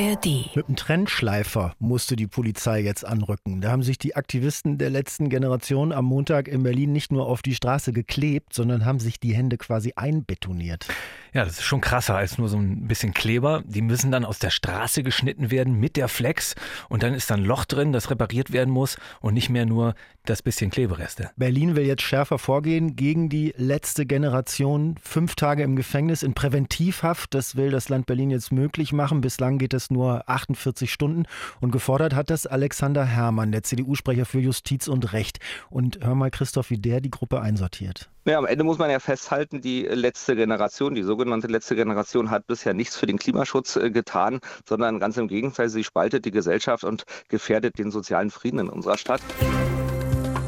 ARD. 0.00 0.54
Mit 0.54 0.68
einem 0.68 0.76
Trennschleifer 0.76 1.74
musste 1.80 2.14
die 2.14 2.28
Polizei 2.28 2.80
jetzt 2.80 3.04
anrücken. 3.04 3.60
Da 3.60 3.72
haben 3.72 3.82
sich 3.82 3.98
die 3.98 4.14
Aktivisten 4.14 4.78
der 4.78 4.90
letzten 4.90 5.28
Generation 5.28 5.92
am 5.92 6.04
Montag 6.04 6.46
in 6.46 6.62
Berlin 6.62 6.92
nicht 6.92 7.10
nur 7.10 7.26
auf 7.26 7.42
die 7.42 7.54
Straße 7.54 7.92
geklebt, 7.92 8.54
sondern 8.54 8.84
haben 8.84 9.00
sich 9.00 9.18
die 9.18 9.34
Hände 9.34 9.56
quasi 9.56 9.94
einbetoniert. 9.96 10.86
Ja, 11.32 11.44
das 11.44 11.54
ist 11.54 11.64
schon 11.64 11.80
krasser 11.80 12.14
als 12.16 12.38
nur 12.38 12.48
so 12.48 12.56
ein 12.56 12.86
bisschen 12.86 13.12
Kleber. 13.12 13.62
Die 13.66 13.82
müssen 13.82 14.10
dann 14.10 14.24
aus 14.24 14.38
der 14.38 14.50
Straße 14.50 15.02
geschnitten 15.02 15.50
werden 15.50 15.74
mit 15.74 15.96
der 15.96 16.08
Flex 16.08 16.54
und 16.88 17.02
dann 17.02 17.14
ist 17.14 17.30
da 17.30 17.34
ein 17.34 17.44
Loch 17.44 17.64
drin, 17.64 17.92
das 17.92 18.10
repariert 18.10 18.52
werden 18.52 18.72
muss 18.72 18.96
und 19.20 19.34
nicht 19.34 19.50
mehr 19.50 19.66
nur 19.66 19.94
das 20.24 20.42
bisschen 20.42 20.70
Klebereste. 20.70 21.30
Berlin 21.36 21.74
will 21.74 21.86
jetzt 21.86 22.02
schärfer 22.02 22.38
vorgehen 22.38 22.96
gegen 22.96 23.28
die 23.28 23.54
letzte 23.56 24.06
Generation. 24.06 24.96
Fünf 25.02 25.34
Tage 25.34 25.62
im 25.62 25.74
Gefängnis 25.76 26.22
in 26.22 26.34
Präventivhaft, 26.34 27.34
das 27.34 27.56
will 27.56 27.70
das 27.70 27.88
Land 27.88 28.06
Berlin 28.06 28.30
jetzt 28.30 28.52
möglich 28.52 28.92
machen. 28.92 29.20
Bislang 29.20 29.58
geht 29.58 29.74
es 29.74 29.87
nur 29.90 30.28
48 30.28 30.92
Stunden 30.92 31.24
und 31.60 31.70
gefordert 31.70 32.14
hat 32.14 32.30
das 32.30 32.46
Alexander 32.46 33.04
Herrmann, 33.04 33.52
der 33.52 33.62
CDU-Sprecher 33.62 34.26
für 34.26 34.40
Justiz 34.40 34.88
und 34.88 35.12
Recht. 35.12 35.38
Und 35.70 35.98
hör 36.02 36.14
mal, 36.14 36.30
Christoph, 36.30 36.70
wie 36.70 36.78
der 36.78 37.00
die 37.00 37.10
Gruppe 37.10 37.40
einsortiert. 37.40 38.10
Ja, 38.24 38.38
am 38.38 38.46
Ende 38.46 38.64
muss 38.64 38.78
man 38.78 38.90
ja 38.90 38.98
festhalten, 38.98 39.60
die 39.60 39.82
letzte 39.82 40.36
Generation, 40.36 40.94
die 40.94 41.02
sogenannte 41.02 41.46
letzte 41.46 41.76
Generation 41.76 42.30
hat 42.30 42.46
bisher 42.46 42.74
nichts 42.74 42.96
für 42.96 43.06
den 43.06 43.18
Klimaschutz 43.18 43.76
äh, 43.76 43.90
getan, 43.90 44.40
sondern 44.68 45.00
ganz 45.00 45.16
im 45.16 45.28
Gegenteil, 45.28 45.68
sie 45.68 45.82
spaltet 45.82 46.24
die 46.24 46.30
Gesellschaft 46.30 46.84
und 46.84 47.04
gefährdet 47.28 47.78
den 47.78 47.90
sozialen 47.90 48.30
Frieden 48.30 48.60
in 48.60 48.68
unserer 48.68 48.98
Stadt. 48.98 49.22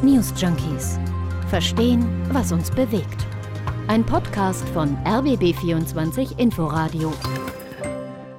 News 0.03 0.33
Junkies. 0.37 0.99
Verstehen, 1.49 2.07
was 2.33 2.53
uns 2.53 2.71
bewegt. 2.71 3.27
Ein 3.89 4.05
Podcast 4.05 4.69
von 4.69 4.97
RBB24 5.05 6.39
Inforadio. 6.39 7.13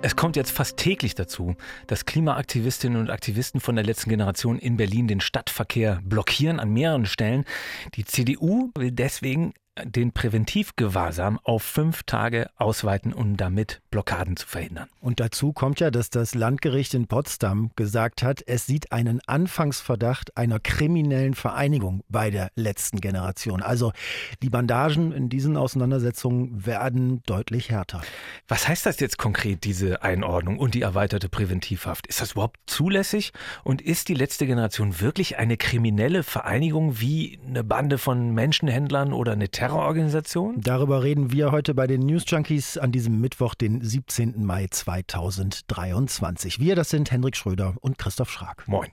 Es 0.03 0.15
kommt 0.15 0.35
jetzt 0.35 0.51
fast 0.51 0.77
täglich 0.77 1.13
dazu, 1.13 1.55
dass 1.85 2.05
Klimaaktivistinnen 2.05 2.99
und 2.99 3.11
Aktivisten 3.11 3.61
von 3.61 3.75
der 3.75 3.85
letzten 3.85 4.09
Generation 4.09 4.57
in 4.57 4.75
Berlin 4.75 5.07
den 5.07 5.21
Stadtverkehr 5.21 6.01
blockieren 6.03 6.59
an 6.59 6.73
mehreren 6.73 7.05
Stellen. 7.05 7.45
Die 7.93 8.05
CDU 8.05 8.71
will 8.73 8.91
deswegen 8.91 9.53
den 9.85 10.11
Präventivgewahrsam 10.11 11.39
auf 11.43 11.63
fünf 11.63 12.03
Tage 12.03 12.49
ausweiten, 12.57 13.13
um 13.13 13.37
damit 13.37 13.81
Blockaden 13.91 14.37
zu 14.37 14.47
verhindern. 14.47 14.87
Und 14.99 15.19
dazu 15.19 15.53
kommt 15.53 15.79
ja, 15.79 15.91
dass 15.91 16.09
das 16.09 16.35
Landgericht 16.35 16.93
in 16.93 17.07
Potsdam 17.07 17.71
gesagt 17.75 18.23
hat, 18.23 18.43
es 18.45 18.65
sieht 18.65 18.91
einen 18.91 19.21
Anfangsverdacht 19.25 20.37
einer 20.37 20.59
kriminellen 20.59 21.33
Vereinigung 21.33 22.03
bei 22.09 22.29
der 22.29 22.51
letzten 22.55 23.01
Generation. 23.01 23.61
Also 23.61 23.91
die 24.41 24.49
Bandagen 24.49 25.11
in 25.11 25.29
diesen 25.29 25.57
Auseinandersetzungen 25.57 26.65
werden 26.65 27.21
deutlich 27.25 27.69
härter. 27.69 28.01
Was 28.47 28.67
heißt 28.67 28.85
das 28.85 28.99
jetzt 28.99 29.17
konkret, 29.17 29.63
diese 29.63 30.03
Einordnung 30.03 30.59
und 30.59 30.73
die 30.73 30.81
erweiterte 30.81 31.29
Präventivhaft? 31.29 32.07
Ist 32.07 32.21
das 32.21 32.33
überhaupt 32.33 32.59
zulässig? 32.65 33.33
Und 33.63 33.81
ist 33.81 34.09
die 34.09 34.13
letzte 34.13 34.45
Generation 34.45 34.99
wirklich 34.99 35.37
eine 35.37 35.57
kriminelle 35.57 36.23
Vereinigung 36.23 36.99
wie 36.99 37.39
eine 37.45 37.63
Bande 37.63 37.97
von 37.97 38.33
Menschenhändlern 38.33 39.13
oder 39.13 39.33
eine 39.33 39.49
Terrororganisation? 39.71 40.59
Darüber 40.59 41.01
reden 41.01 41.31
wir 41.31 41.53
heute 41.53 41.73
bei 41.73 41.87
den 41.87 42.01
News 42.01 42.25
Junkies 42.27 42.77
an 42.77 42.91
diesem 42.91 43.21
Mittwoch, 43.21 43.55
den 43.55 43.79
17. 43.79 44.43
Mai 44.43 44.67
2023. 44.69 46.59
Wir, 46.59 46.75
das 46.75 46.89
sind 46.89 47.09
Hendrik 47.09 47.37
Schröder 47.37 47.75
und 47.79 47.97
Christoph 47.97 48.29
Schrag. 48.29 48.67
Moin. 48.67 48.89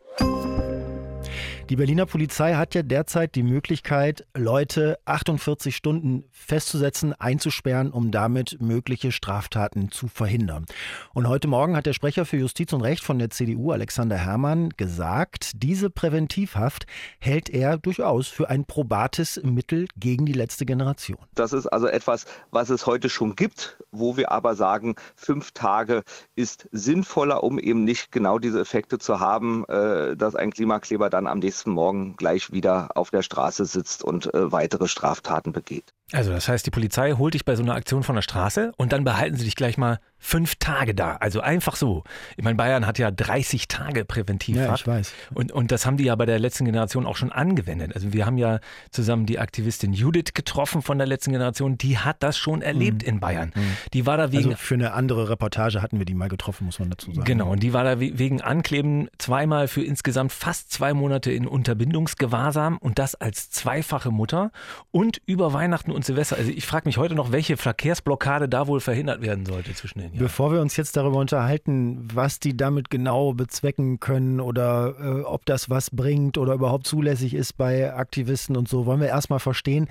Die 1.69 1.77
Berliner 1.77 2.06
Polizei 2.06 2.55
hat 2.55 2.74
ja 2.74 2.83
derzeit 2.83 3.34
die 3.34 3.42
Möglichkeit, 3.42 4.27
Leute 4.34 4.98
48 5.05 5.77
Stunden 5.77 6.25
festzusetzen, 6.30 7.12
einzusperren, 7.12 7.91
um 7.91 8.10
damit 8.10 8.56
mögliche 8.62 9.12
Straftaten 9.12 9.91
zu 9.91 10.08
verhindern. 10.08 10.64
Und 11.12 11.28
heute 11.28 11.47
Morgen 11.47 11.77
hat 11.77 11.84
der 11.84 11.92
Sprecher 11.92 12.25
für 12.25 12.38
Justiz 12.38 12.72
und 12.72 12.80
Recht 12.80 13.05
von 13.05 13.19
der 13.19 13.28
CDU, 13.28 13.70
Alexander 13.70 14.16
Herrmann, 14.16 14.70
gesagt, 14.78 15.62
diese 15.62 15.91
Präventivhaft 15.91 16.87
hält 17.19 17.50
er 17.50 17.76
durchaus 17.76 18.28
für 18.28 18.48
ein 18.48 18.64
probates 18.64 19.38
Mittel 19.44 19.88
gegen 19.94 20.25
die 20.25 20.32
letzte 20.32 20.64
Generation. 20.64 21.19
Das 21.34 21.53
ist 21.53 21.66
also 21.66 21.87
etwas, 21.87 22.25
was 22.50 22.70
es 22.70 22.87
heute 22.87 23.10
schon 23.10 23.37
gibt, 23.37 23.76
wo 23.93 24.16
wir 24.16 24.32
aber 24.32 24.54
sagen, 24.54 24.94
fünf 25.16 25.53
Tage 25.53 26.03
ist 26.34 26.66
sinnvoller, 26.72 27.44
um 27.44 27.59
eben 27.59 27.84
nicht 27.84 28.10
genau 28.10 28.38
diese 28.38 28.59
Effekte 28.59 28.98
zu 28.98 29.20
haben, 29.20 29.66
äh, 29.66 30.16
dass 30.16 30.34
ein 30.34 30.50
Klimakleber 30.50 31.10
dann 31.10 31.26
am 31.26 31.41
nächsten 31.41 31.57
nächsten 31.58 31.72
Morgen 31.72 32.16
gleich 32.16 32.52
wieder 32.52 32.96
auf 32.96 33.10
der 33.10 33.22
Straße 33.22 33.64
sitzt 33.64 34.04
und 34.04 34.32
äh, 34.32 34.52
weitere 34.52 34.86
Straftaten 34.86 35.50
begeht. 35.50 35.92
Also 36.12 36.32
das 36.32 36.48
heißt, 36.48 36.64
die 36.64 36.70
Polizei 36.70 37.12
holt 37.12 37.34
dich 37.34 37.44
bei 37.44 37.54
so 37.54 37.62
einer 37.62 37.74
Aktion 37.74 38.02
von 38.02 38.14
der 38.14 38.22
Straße 38.22 38.72
und 38.76 38.92
dann 38.92 39.04
behalten 39.04 39.36
sie 39.36 39.44
dich 39.44 39.56
gleich 39.56 39.76
mal 39.76 39.98
fünf 40.19 40.56
Tage 40.56 40.94
da. 40.94 41.16
Also 41.16 41.41
einfach 41.41 41.76
so. 41.76 42.02
Ich 42.36 42.44
meine, 42.44 42.56
Bayern 42.56 42.86
hat 42.86 42.98
ja 42.98 43.10
30 43.10 43.69
Tage 43.69 44.04
präventiv. 44.04 44.56
Ja, 44.56 44.74
ich 44.74 44.86
weiß. 44.86 45.12
Und, 45.34 45.52
und 45.52 45.70
das 45.70 45.86
haben 45.86 45.96
die 45.96 46.04
ja 46.04 46.16
bei 46.16 46.26
der 46.26 46.38
letzten 46.38 46.64
Generation 46.64 47.06
auch 47.06 47.16
schon 47.16 47.30
angewendet. 47.30 47.94
Also 47.94 48.12
wir 48.12 48.26
haben 48.26 48.38
ja 48.38 48.58
zusammen 48.91 49.26
die 49.26 49.38
Aktivistin 49.38 49.92
Judith 49.92 50.32
getroffen 50.34 50.82
von 50.82 50.98
der 50.98 51.06
letzten 51.06 51.32
Generation. 51.32 51.78
Die 51.78 51.98
hat 51.98 52.22
das 52.22 52.36
schon 52.38 52.62
erlebt 52.62 53.02
mhm. 53.02 53.08
in 53.08 53.20
Bayern. 53.20 53.52
Mhm. 53.54 53.76
Die 53.92 54.06
war 54.06 54.16
da 54.16 54.32
wegen... 54.32 54.46
Also 54.46 54.56
für 54.56 54.75
eine 54.75 54.92
andere 54.94 55.28
Reportage 55.28 55.82
hatten 55.82 55.98
wir 55.98 56.06
die 56.06 56.14
mal 56.14 56.28
getroffen, 56.28 56.64
muss 56.64 56.78
man 56.78 56.90
dazu 56.90 57.12
sagen. 57.12 57.25
Genau. 57.25 57.50
Und 57.50 57.62
die 57.62 57.72
war 57.72 57.84
da 57.84 58.00
wegen 58.00 58.40
Ankleben 58.40 59.08
zweimal 59.19 59.69
für 59.69 59.84
insgesamt 59.84 60.32
fast 60.32 60.72
zwei 60.72 60.94
Monate 60.94 61.30
in 61.30 61.46
Unterbindungsgewahrsam 61.46 62.78
und 62.78 62.98
das 62.98 63.14
als 63.14 63.50
zweifache 63.50 64.10
Mutter 64.10 64.50
und 64.90 65.20
über 65.26 65.52
Weihnachten 65.52 65.92
und 65.98 66.04
Silvester. 66.04 66.36
Also 66.36 66.50
ich 66.50 66.64
frage 66.64 66.88
mich 66.88 66.97
heute 66.97 67.14
noch, 67.14 67.32
welche 67.32 67.56
Verkehrsblockade 67.56 68.48
da 68.48 68.66
wohl 68.66 68.81
verhindert 68.81 69.20
werden 69.20 69.44
sollte 69.44 69.75
zwischen 69.75 69.98
den 69.98 70.12
Jahren. 70.12 70.19
Bevor 70.19 70.53
wir 70.53 70.60
uns 70.60 70.76
jetzt 70.76 70.97
darüber 70.97 71.19
unterhalten, 71.19 72.09
was 72.14 72.38
die 72.38 72.56
damit 72.56 72.88
genau 72.88 73.34
bezwecken 73.34 73.98
können 73.98 74.41
oder 74.41 74.94
äh, 74.98 75.22
ob 75.22 75.44
das 75.44 75.69
was 75.69 75.91
bringt 75.91 76.38
oder 76.38 76.54
überhaupt 76.54 76.87
zulässig 76.87 77.34
ist 77.34 77.54
bei 77.56 77.92
Aktivisten 77.92 78.56
und 78.56 78.69
so, 78.69 78.87
wollen 78.87 79.00
wir 79.00 79.08
erstmal 79.08 79.41
verstehen, 79.41 79.88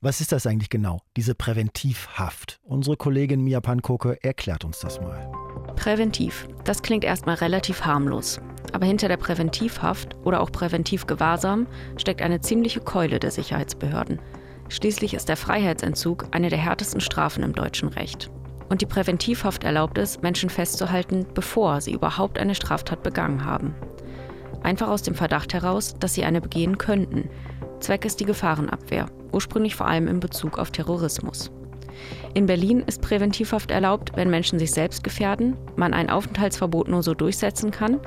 was 0.00 0.20
ist 0.20 0.30
das 0.30 0.46
eigentlich 0.46 0.70
genau, 0.70 1.00
diese 1.16 1.34
Präventivhaft? 1.34 2.60
Unsere 2.62 2.96
Kollegin 2.96 3.40
Mia 3.40 3.60
Pankoke 3.60 4.22
erklärt 4.22 4.64
uns 4.64 4.78
das 4.78 5.00
mal. 5.00 5.28
Präventiv, 5.76 6.46
das 6.64 6.82
klingt 6.82 7.04
erstmal 7.04 7.36
relativ 7.36 7.84
harmlos. 7.84 8.38
Aber 8.72 8.84
hinter 8.84 9.08
der 9.08 9.16
Präventivhaft 9.16 10.14
oder 10.24 10.40
auch 10.42 10.52
Präventivgewahrsam 10.52 11.66
steckt 11.96 12.20
eine 12.20 12.40
ziemliche 12.40 12.80
Keule 12.80 13.18
der 13.18 13.30
Sicherheitsbehörden. 13.30 14.20
Schließlich 14.68 15.14
ist 15.14 15.28
der 15.28 15.36
Freiheitsentzug 15.36 16.26
eine 16.30 16.50
der 16.50 16.58
härtesten 16.58 17.00
Strafen 17.00 17.42
im 17.42 17.54
deutschen 17.54 17.88
Recht. 17.88 18.30
Und 18.68 18.82
die 18.82 18.86
Präventivhaft 18.86 19.64
erlaubt 19.64 19.96
es, 19.96 20.20
Menschen 20.20 20.50
festzuhalten, 20.50 21.26
bevor 21.34 21.80
sie 21.80 21.92
überhaupt 21.92 22.38
eine 22.38 22.54
Straftat 22.54 23.02
begangen 23.02 23.44
haben. 23.44 23.74
Einfach 24.62 24.88
aus 24.88 25.02
dem 25.02 25.14
Verdacht 25.14 25.54
heraus, 25.54 25.94
dass 25.98 26.14
sie 26.14 26.24
eine 26.24 26.42
begehen 26.42 26.76
könnten. 26.76 27.30
Zweck 27.80 28.04
ist 28.04 28.20
die 28.20 28.26
Gefahrenabwehr, 28.26 29.06
ursprünglich 29.32 29.74
vor 29.74 29.86
allem 29.86 30.06
in 30.06 30.20
Bezug 30.20 30.58
auf 30.58 30.70
Terrorismus. 30.70 31.50
In 32.34 32.46
Berlin 32.46 32.84
ist 32.86 33.00
Präventivhaft 33.00 33.70
erlaubt, 33.70 34.12
wenn 34.16 34.30
Menschen 34.30 34.58
sich 34.58 34.70
selbst 34.70 35.02
gefährden, 35.02 35.56
man 35.76 35.94
ein 35.94 36.10
Aufenthaltsverbot 36.10 36.88
nur 36.88 37.02
so 37.02 37.14
durchsetzen 37.14 37.70
kann 37.70 37.98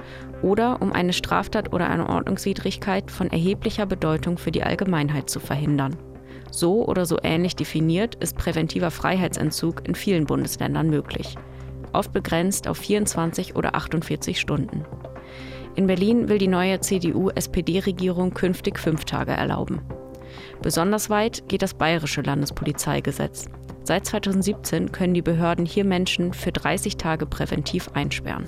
oder 0.43 0.81
um 0.81 0.93
eine 0.93 1.13
Straftat 1.13 1.73
oder 1.73 1.89
eine 1.89 2.07
Ordnungswidrigkeit 2.07 3.09
von 3.09 3.31
erheblicher 3.31 3.85
Bedeutung 3.85 4.37
für 4.37 4.51
die 4.51 4.63
Allgemeinheit 4.63 5.29
zu 5.29 5.39
verhindern. 5.39 5.97
So 6.51 6.85
oder 6.85 7.05
so 7.05 7.17
ähnlich 7.23 7.55
definiert 7.55 8.15
ist 8.15 8.37
präventiver 8.37 8.91
Freiheitsentzug 8.91 9.87
in 9.87 9.95
vielen 9.95 10.25
Bundesländern 10.25 10.89
möglich, 10.89 11.35
oft 11.93 12.11
begrenzt 12.11 12.67
auf 12.67 12.77
24 12.77 13.55
oder 13.55 13.75
48 13.75 14.39
Stunden. 14.39 14.85
In 15.75 15.87
Berlin 15.87 16.27
will 16.27 16.37
die 16.37 16.49
neue 16.49 16.81
CDU-SPD-Regierung 16.81 18.33
künftig 18.33 18.77
fünf 18.77 19.05
Tage 19.05 19.31
erlauben. 19.31 19.81
Besonders 20.61 21.09
weit 21.09 21.47
geht 21.47 21.61
das 21.61 21.73
bayerische 21.73 22.21
Landespolizeigesetz. 22.21 23.47
Seit 23.83 24.05
2017 24.05 24.91
können 24.91 25.13
die 25.13 25.21
Behörden 25.21 25.65
hier 25.65 25.85
Menschen 25.85 26.33
für 26.33 26.51
30 26.51 26.97
Tage 26.97 27.25
präventiv 27.25 27.89
einsperren. 27.93 28.45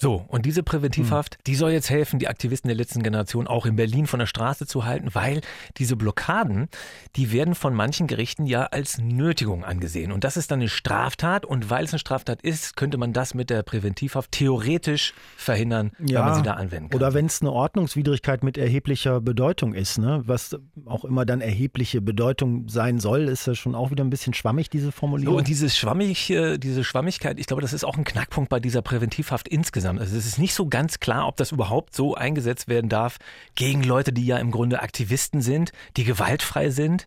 So, 0.00 0.24
und 0.28 0.46
diese 0.46 0.62
Präventivhaft, 0.62 1.38
mhm. 1.38 1.42
die 1.48 1.54
soll 1.56 1.72
jetzt 1.72 1.90
helfen, 1.90 2.20
die 2.20 2.28
Aktivisten 2.28 2.68
der 2.68 2.76
letzten 2.76 3.02
Generation 3.02 3.48
auch 3.48 3.66
in 3.66 3.74
Berlin 3.74 4.06
von 4.06 4.20
der 4.20 4.26
Straße 4.26 4.66
zu 4.66 4.84
halten, 4.84 5.08
weil 5.12 5.40
diese 5.76 5.96
Blockaden, 5.96 6.68
die 7.16 7.32
werden 7.32 7.56
von 7.56 7.74
manchen 7.74 8.06
Gerichten 8.06 8.46
ja 8.46 8.66
als 8.66 8.98
Nötigung 8.98 9.64
angesehen. 9.64 10.12
Und 10.12 10.22
das 10.22 10.36
ist 10.36 10.52
dann 10.52 10.60
eine 10.60 10.68
Straftat. 10.68 11.44
Und 11.44 11.68
weil 11.68 11.84
es 11.84 11.92
eine 11.92 11.98
Straftat 11.98 12.42
ist, 12.42 12.76
könnte 12.76 12.96
man 12.96 13.12
das 13.12 13.34
mit 13.34 13.50
der 13.50 13.64
Präventivhaft 13.64 14.30
theoretisch 14.30 15.14
verhindern, 15.36 15.90
ja, 15.98 16.20
wenn 16.20 16.26
man 16.26 16.34
sie 16.36 16.42
da 16.42 16.54
anwenden 16.54 16.90
kann. 16.90 16.96
Oder 16.96 17.14
wenn 17.14 17.26
es 17.26 17.40
eine 17.40 17.50
Ordnungswidrigkeit 17.50 18.44
mit 18.44 18.56
erheblicher 18.56 19.20
Bedeutung 19.20 19.74
ist, 19.74 19.98
ne? 19.98 20.22
was 20.26 20.56
auch 20.86 21.04
immer 21.04 21.26
dann 21.26 21.40
erhebliche 21.40 22.00
Bedeutung 22.00 22.68
sein 22.68 23.00
soll, 23.00 23.22
ist 23.22 23.48
ja 23.48 23.56
schon 23.56 23.74
auch 23.74 23.90
wieder 23.90 24.04
ein 24.04 24.10
bisschen 24.10 24.32
schwammig, 24.32 24.70
diese 24.70 24.92
Formulierung. 24.92 25.34
So, 25.34 25.38
und 25.38 25.48
dieses 25.48 25.76
Schwammig, 25.76 26.26
diese 26.28 26.84
Schwammigkeit, 26.84 27.40
ich 27.40 27.46
glaube, 27.46 27.62
das 27.62 27.72
ist 27.72 27.82
auch 27.82 27.96
ein 27.96 28.04
Knackpunkt 28.04 28.48
bei 28.48 28.60
dieser 28.60 28.80
Präventivhaft 28.80 29.48
insgesamt 29.48 29.87
insgesamt. 29.88 30.00
Also 30.00 30.16
es 30.16 30.26
ist 30.26 30.38
nicht 30.38 30.54
so 30.54 30.68
ganz 30.68 31.00
klar, 31.00 31.26
ob 31.26 31.36
das 31.36 31.52
überhaupt 31.52 31.94
so 31.94 32.14
eingesetzt 32.14 32.68
werden 32.68 32.88
darf 32.88 33.18
gegen 33.54 33.82
Leute, 33.82 34.12
die 34.12 34.26
ja 34.26 34.38
im 34.38 34.50
Grunde 34.50 34.80
Aktivisten 34.82 35.40
sind, 35.40 35.72
die 35.96 36.04
gewaltfrei 36.04 36.70
sind. 36.70 37.06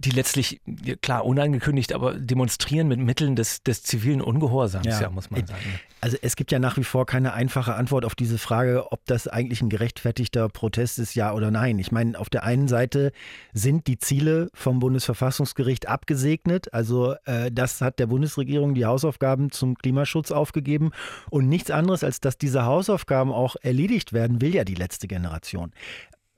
Die 0.00 0.10
letztlich, 0.10 0.60
klar, 1.02 1.26
unangekündigt, 1.26 1.92
aber 1.92 2.14
demonstrieren 2.14 2.88
mit 2.88 2.98
Mitteln 3.00 3.36
des, 3.36 3.62
des 3.62 3.82
zivilen 3.82 4.22
Ungehorsams, 4.22 4.86
ja. 4.86 5.02
ja. 5.02 5.10
muss 5.10 5.30
man 5.30 5.46
sagen. 5.46 5.60
Also 6.00 6.16
es 6.22 6.36
gibt 6.36 6.50
ja 6.50 6.58
nach 6.58 6.78
wie 6.78 6.84
vor 6.84 7.04
keine 7.04 7.34
einfache 7.34 7.74
Antwort 7.74 8.06
auf 8.06 8.14
diese 8.14 8.38
Frage, 8.38 8.90
ob 8.90 9.04
das 9.04 9.28
eigentlich 9.28 9.60
ein 9.60 9.68
gerechtfertigter 9.68 10.48
Protest 10.48 10.98
ist, 10.98 11.14
ja 11.14 11.34
oder 11.34 11.50
nein. 11.50 11.78
Ich 11.78 11.92
meine, 11.92 12.18
auf 12.18 12.30
der 12.30 12.44
einen 12.44 12.68
Seite 12.68 13.12
sind 13.52 13.86
die 13.86 13.98
Ziele 13.98 14.48
vom 14.54 14.78
Bundesverfassungsgericht 14.78 15.88
abgesegnet. 15.88 16.72
Also 16.72 17.16
äh, 17.26 17.52
das 17.52 17.82
hat 17.82 17.98
der 17.98 18.06
Bundesregierung 18.06 18.74
die 18.74 18.86
Hausaufgaben 18.86 19.50
zum 19.50 19.74
Klimaschutz 19.76 20.30
aufgegeben. 20.30 20.92
Und 21.28 21.48
nichts 21.48 21.70
anderes, 21.70 22.02
als 22.02 22.20
dass 22.20 22.38
diese 22.38 22.64
Hausaufgaben 22.64 23.30
auch 23.30 23.56
erledigt 23.60 24.14
werden, 24.14 24.40
will 24.40 24.54
ja 24.54 24.64
die 24.64 24.76
letzte 24.76 25.06
Generation. 25.06 25.72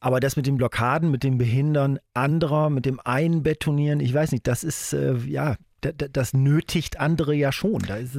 Aber 0.03 0.19
das 0.19 0.35
mit 0.35 0.49
den 0.49 0.57
Blockaden, 0.57 1.13
mit 1.13 1.23
dem 1.23 1.39
Behindern 1.39 2.01
anderer, 2.13 2.71
mit 2.71 2.87
dem 2.87 2.99
Einbetonieren, 2.99 4.01
ich 4.01 4.13
weiß 4.13 4.33
nicht, 4.33 4.49
das 4.49 4.65
ist, 4.65 4.93
äh, 4.93 5.15
ja, 5.29 5.55
das 5.83 6.33
nötigt 6.33 7.01
andere 7.01 7.35
ja 7.35 7.53
schon. 7.53 7.83
Da 7.87 7.97
ist 7.97 8.17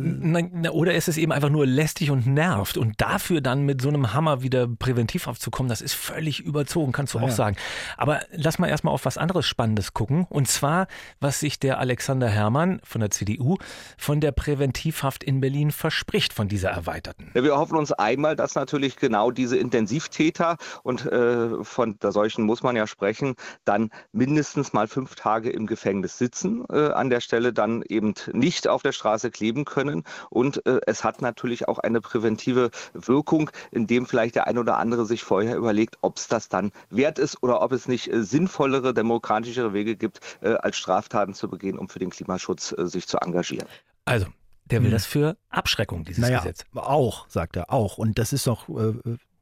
Oder 0.72 0.94
ist 0.94 1.08
es 1.08 1.18
eben 1.18 1.32
einfach 1.32 1.50
nur 1.50 1.66
lästig 1.66 2.12
und 2.12 2.28
nervt. 2.28 2.78
Und 2.78 3.00
dafür 3.02 3.42
dann 3.42 3.64
mit 3.64 3.82
so 3.82 3.90
einem 3.90 4.14
Hammer 4.14 4.42
wieder 4.42 4.68
präventiv 4.68 5.28
aufzukommen, 5.28 5.70
das 5.70 5.82
ist 5.82 5.94
völlig 5.94 6.42
überzogen, 6.42 6.92
kannst 6.92 7.14
du 7.14 7.20
ah, 7.20 7.24
auch 7.24 7.28
ja. 7.28 7.34
sagen. 7.34 7.58
Aber 7.98 8.22
lass 8.32 8.60
mal 8.60 8.68
erstmal 8.68 8.94
auf 8.94 9.06
was 9.06 9.18
anderes 9.18 9.46
Spannendes 9.46 9.94
gucken. 9.94 10.26
Und 10.30 10.48
zwar, 10.48 10.88
was 11.20 11.40
sich 11.40 11.60
der 11.60 11.80
Alexander 11.80 12.28
Herrmann 12.28 12.80
von 12.84 13.02
der 13.02 13.12
CDU 13.12 13.58
von 13.98 14.20
der 14.20 14.32
Präventivhaft 14.32 15.24
in 15.24 15.40
Berlin 15.40 15.72
verspricht, 15.72 16.34
von 16.34 16.48
dieser 16.48 16.70
erweiterten. 16.70 17.32
Ja, 17.34 17.44
wir 17.44 17.56
hoffen 17.58 17.78
uns 17.78 17.92
einmal, 17.92 18.36
dass 18.36 18.56
natürlich 18.56 18.98
genau 18.98 19.32
diese 19.32 19.58
Intensivtäter, 19.58 20.58
und 20.84 21.06
äh, 21.06 21.64
von 21.64 21.98
der 22.00 22.12
solchen 22.12 22.46
muss 22.46 22.64
man 22.64 22.76
ja 22.76 22.88
sprechen, 22.88 23.36
dann 23.66 23.90
mindestens 24.12 24.74
mal 24.74 24.88
fünf 24.88 25.16
Tage 25.16 25.50
im 25.50 25.68
Gefängnis 25.68 26.18
sitzen 26.18 26.66
äh, 26.70 26.90
an 26.92 27.10
der 27.10 27.22
Stelle 27.22 27.53
dann 27.54 27.84
eben 27.84 28.14
nicht 28.32 28.68
auf 28.68 28.82
der 28.84 28.92
Straße 28.92 29.32
kleben 29.32 29.66
können. 29.66 30.04
Und 30.30 30.66
äh, 30.66 30.80
es 30.88 31.04
hat 31.04 31.22
natürlich 31.22 31.68
auch 31.68 31.80
eine 31.80 32.02
präventive 32.02 32.72
Wirkung, 32.94 33.50
indem 33.72 34.06
vielleicht 34.06 34.36
der 34.36 34.48
ein 34.48 34.58
oder 34.58 34.78
andere 34.78 35.06
sich 35.06 35.24
vorher 35.24 35.56
überlegt, 35.56 35.98
ob 36.02 36.18
es 36.18 36.28
das 36.28 36.50
dann 36.50 36.72
wert 36.90 37.20
ist 37.20 37.42
oder 37.44 37.62
ob 37.62 37.72
es 37.72 37.88
nicht 37.88 38.12
äh, 38.12 38.24
sinnvollere, 38.24 38.94
demokratischere 38.94 39.74
Wege 39.74 39.96
gibt, 39.96 40.20
äh, 40.42 40.54
als 40.54 40.78
Straftaten 40.78 41.34
zu 41.34 41.50
begehen, 41.50 41.78
um 41.78 41.90
für 41.90 42.00
den 42.00 42.10
Klimaschutz 42.10 42.74
äh, 42.78 42.88
sich 42.88 43.08
zu 43.08 43.18
engagieren. 43.18 43.68
Also, 44.06 44.28
der 44.66 44.82
will 44.82 44.88
hm. 44.88 44.94
das 44.94 45.06
für 45.06 45.38
Abschreckung, 45.50 46.06
dieses 46.06 46.22
naja, 46.22 46.40
Gesetz. 46.40 46.66
Auch, 46.74 47.28
sagt 47.30 47.56
er, 47.56 47.72
auch. 47.72 47.98
Und 47.98 48.18
das 48.18 48.34
ist 48.34 48.48
doch 48.48 48.70
äh, 48.70 48.94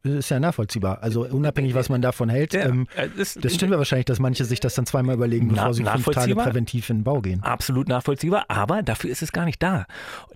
ist 0.03 0.29
ja 0.29 0.39
nachvollziehbar. 0.39 1.03
Also 1.03 1.25
unabhängig, 1.25 1.73
was 1.75 1.89
man 1.89 2.01
davon 2.01 2.29
hält. 2.29 2.53
Ja, 2.53 2.65
ähm, 2.65 2.87
das, 3.17 3.35
das 3.35 3.53
stimmt 3.53 3.71
ja 3.71 3.77
wahrscheinlich, 3.77 4.05
dass 4.05 4.19
manche 4.19 4.45
sich 4.45 4.59
das 4.59 4.73
dann 4.75 4.85
zweimal 4.85 5.15
überlegen, 5.15 5.49
bevor 5.49 5.73
sie 5.73 5.83
fünf 5.83 6.05
Tage 6.05 6.35
präventiv 6.35 6.89
in 6.89 6.99
den 6.99 7.03
Bau 7.03 7.21
gehen. 7.21 7.43
Absolut 7.43 7.87
nachvollziehbar, 7.87 8.45
aber 8.47 8.83
dafür 8.83 9.09
ist 9.09 9.21
es 9.21 9.31
gar 9.31 9.45
nicht 9.45 9.61
da. 9.61 9.85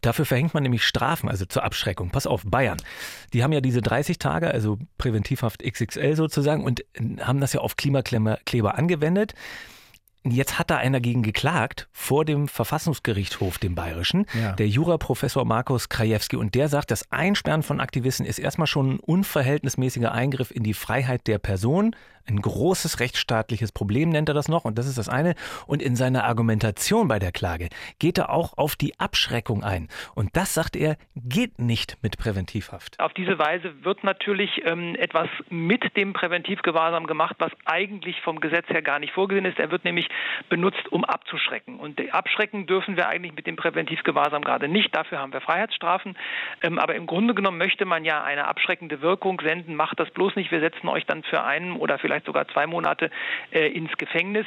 Dafür 0.01 0.25
verhängt 0.25 0.53
man 0.53 0.63
nämlich 0.63 0.83
Strafen, 0.83 1.29
also 1.29 1.45
zur 1.45 1.63
Abschreckung. 1.63 2.12
Pass 2.12 2.27
auf, 2.27 2.44
Bayern. 2.45 2.77
Die 3.33 3.44
haben 3.44 3.51
ja 3.53 3.62
diese 3.62 3.81
30 3.81 4.19
Tage, 4.19 4.51
also 4.51 4.77
Präventivhaft 4.97 5.63
XXL 5.63 6.15
sozusagen, 6.15 6.63
und 6.63 6.85
haben 7.19 7.39
das 7.39 7.53
ja 7.53 7.62
auf 7.62 7.75
Klimakleber 7.75 8.77
angewendet. 8.77 9.33
Jetzt 10.27 10.57
hat 10.57 10.72
da 10.72 10.77
einer 10.77 11.00
gegen 11.00 11.22
geklagt 11.22 11.88
vor 11.92 12.25
dem 12.25 12.48
Verfassungsgerichtshof, 12.48 13.60
dem 13.60 13.75
bayerischen, 13.75 14.25
ja. 14.33 14.54
der 14.54 14.68
Juraprofessor 14.68 15.45
Markus 15.45 15.89
Krajewski. 15.89 16.36
Und 16.36 16.56
der 16.56 16.68
sagt, 16.68 16.89
das 16.89 17.12
Einsperren 17.12 17.62
von 17.62 17.80
Aktivisten 17.80 18.25
ist 18.25 18.39
erstmal 18.39 18.68
schon 18.68 18.94
ein 18.94 19.00
unverhältnismäßiger 19.00 20.12
Eingriff 20.12 20.51
in 20.51 20.63
die 20.63 20.74
Freiheit 20.74 21.27
der 21.27 21.38
Person, 21.38 21.95
ein 22.27 22.42
großes 22.42 23.00
rechtsstaatliches 23.00 23.72
Problem 23.72 24.10
nennt 24.10 24.30
er 24.30 24.36
das 24.36 24.48
noch 24.48 24.66
und 24.66 24.77
das 24.77 24.88
ist 24.88 24.98
das 24.98 25.10
eine. 25.10 25.36
Und 25.68 25.81
in 25.81 25.95
seiner 25.95 26.24
Argumentation 26.24 27.07
bei 27.07 27.19
der 27.19 27.31
Klage 27.31 27.69
geht 28.00 28.18
er 28.18 28.30
auch 28.30 28.57
auf 28.57 28.75
die 28.75 29.00
Abschreckung 29.00 29.63
ein. 29.63 29.89
Und 30.16 30.36
das, 30.36 30.54
sagt 30.54 30.75
er, 30.75 30.98
geht 31.16 31.60
nicht 31.60 31.98
mit 32.01 32.18
Präventivhaft. 32.18 33.00
Auf 33.00 33.13
diese 33.13 33.38
Weise 33.38 33.83
wird 33.83 34.04
natürlich 34.04 34.62
ähm, 34.66 34.95
etwas 34.95 35.30
mit 35.50 35.95
dem 35.95 36.13
Präventivgewahrsam 36.13 37.07
gemacht, 37.07 37.36
was 37.39 37.51
eigentlich 37.66 38.19
vom 38.22 38.39
Gesetz 38.39 38.68
her 38.69 38.81
gar 38.81 39.00
nicht 39.00 39.13
vorgesehen 39.13 39.45
ist. 39.45 39.60
Er 39.60 39.72
wird 39.72 39.86
nämlich 39.86 40.07
benutzt, 40.50 40.92
um 40.92 41.06
abzuschrecken. 41.06 41.80
Und 41.80 42.01
abschrecken 42.13 42.66
dürfen 42.66 42.95
wir 42.98 43.07
eigentlich 43.07 43.36
mit 43.36 43.48
dem 43.48 43.56
Präventivgewahrsam 43.56 44.44
gerade 44.44 44.68
nicht. 44.68 44.95
Dafür 44.95 45.19
haben 45.19 45.33
wir 45.33 45.42
Freiheitsstrafen. 45.42 46.18
Ähm, 46.62 46.80
aber 46.80 46.95
im 46.95 47.06
Grunde 47.06 47.36
genommen 47.36 47.57
möchte 47.57 47.86
man 47.86 48.04
ja 48.04 48.24
eine 48.24 48.48
abschreckende 48.48 49.01
Wirkung 49.01 49.39
senden. 49.42 49.75
Macht 49.75 50.00
das 50.00 50.10
bloß 50.12 50.36
nicht. 50.36 50.51
Wir 50.51 50.60
setzen 50.60 50.88
euch 50.88 51.06
dann 51.06 51.24
für 51.24 51.44
einen 51.44 51.74
oder 51.74 52.00
vielleicht 52.00 52.14
vielleicht 52.15 52.25
sogar 52.25 52.47
zwei 52.47 52.67
Monate 52.67 53.09
äh, 53.51 53.67
ins 53.67 53.91
Gefängnis. 53.97 54.45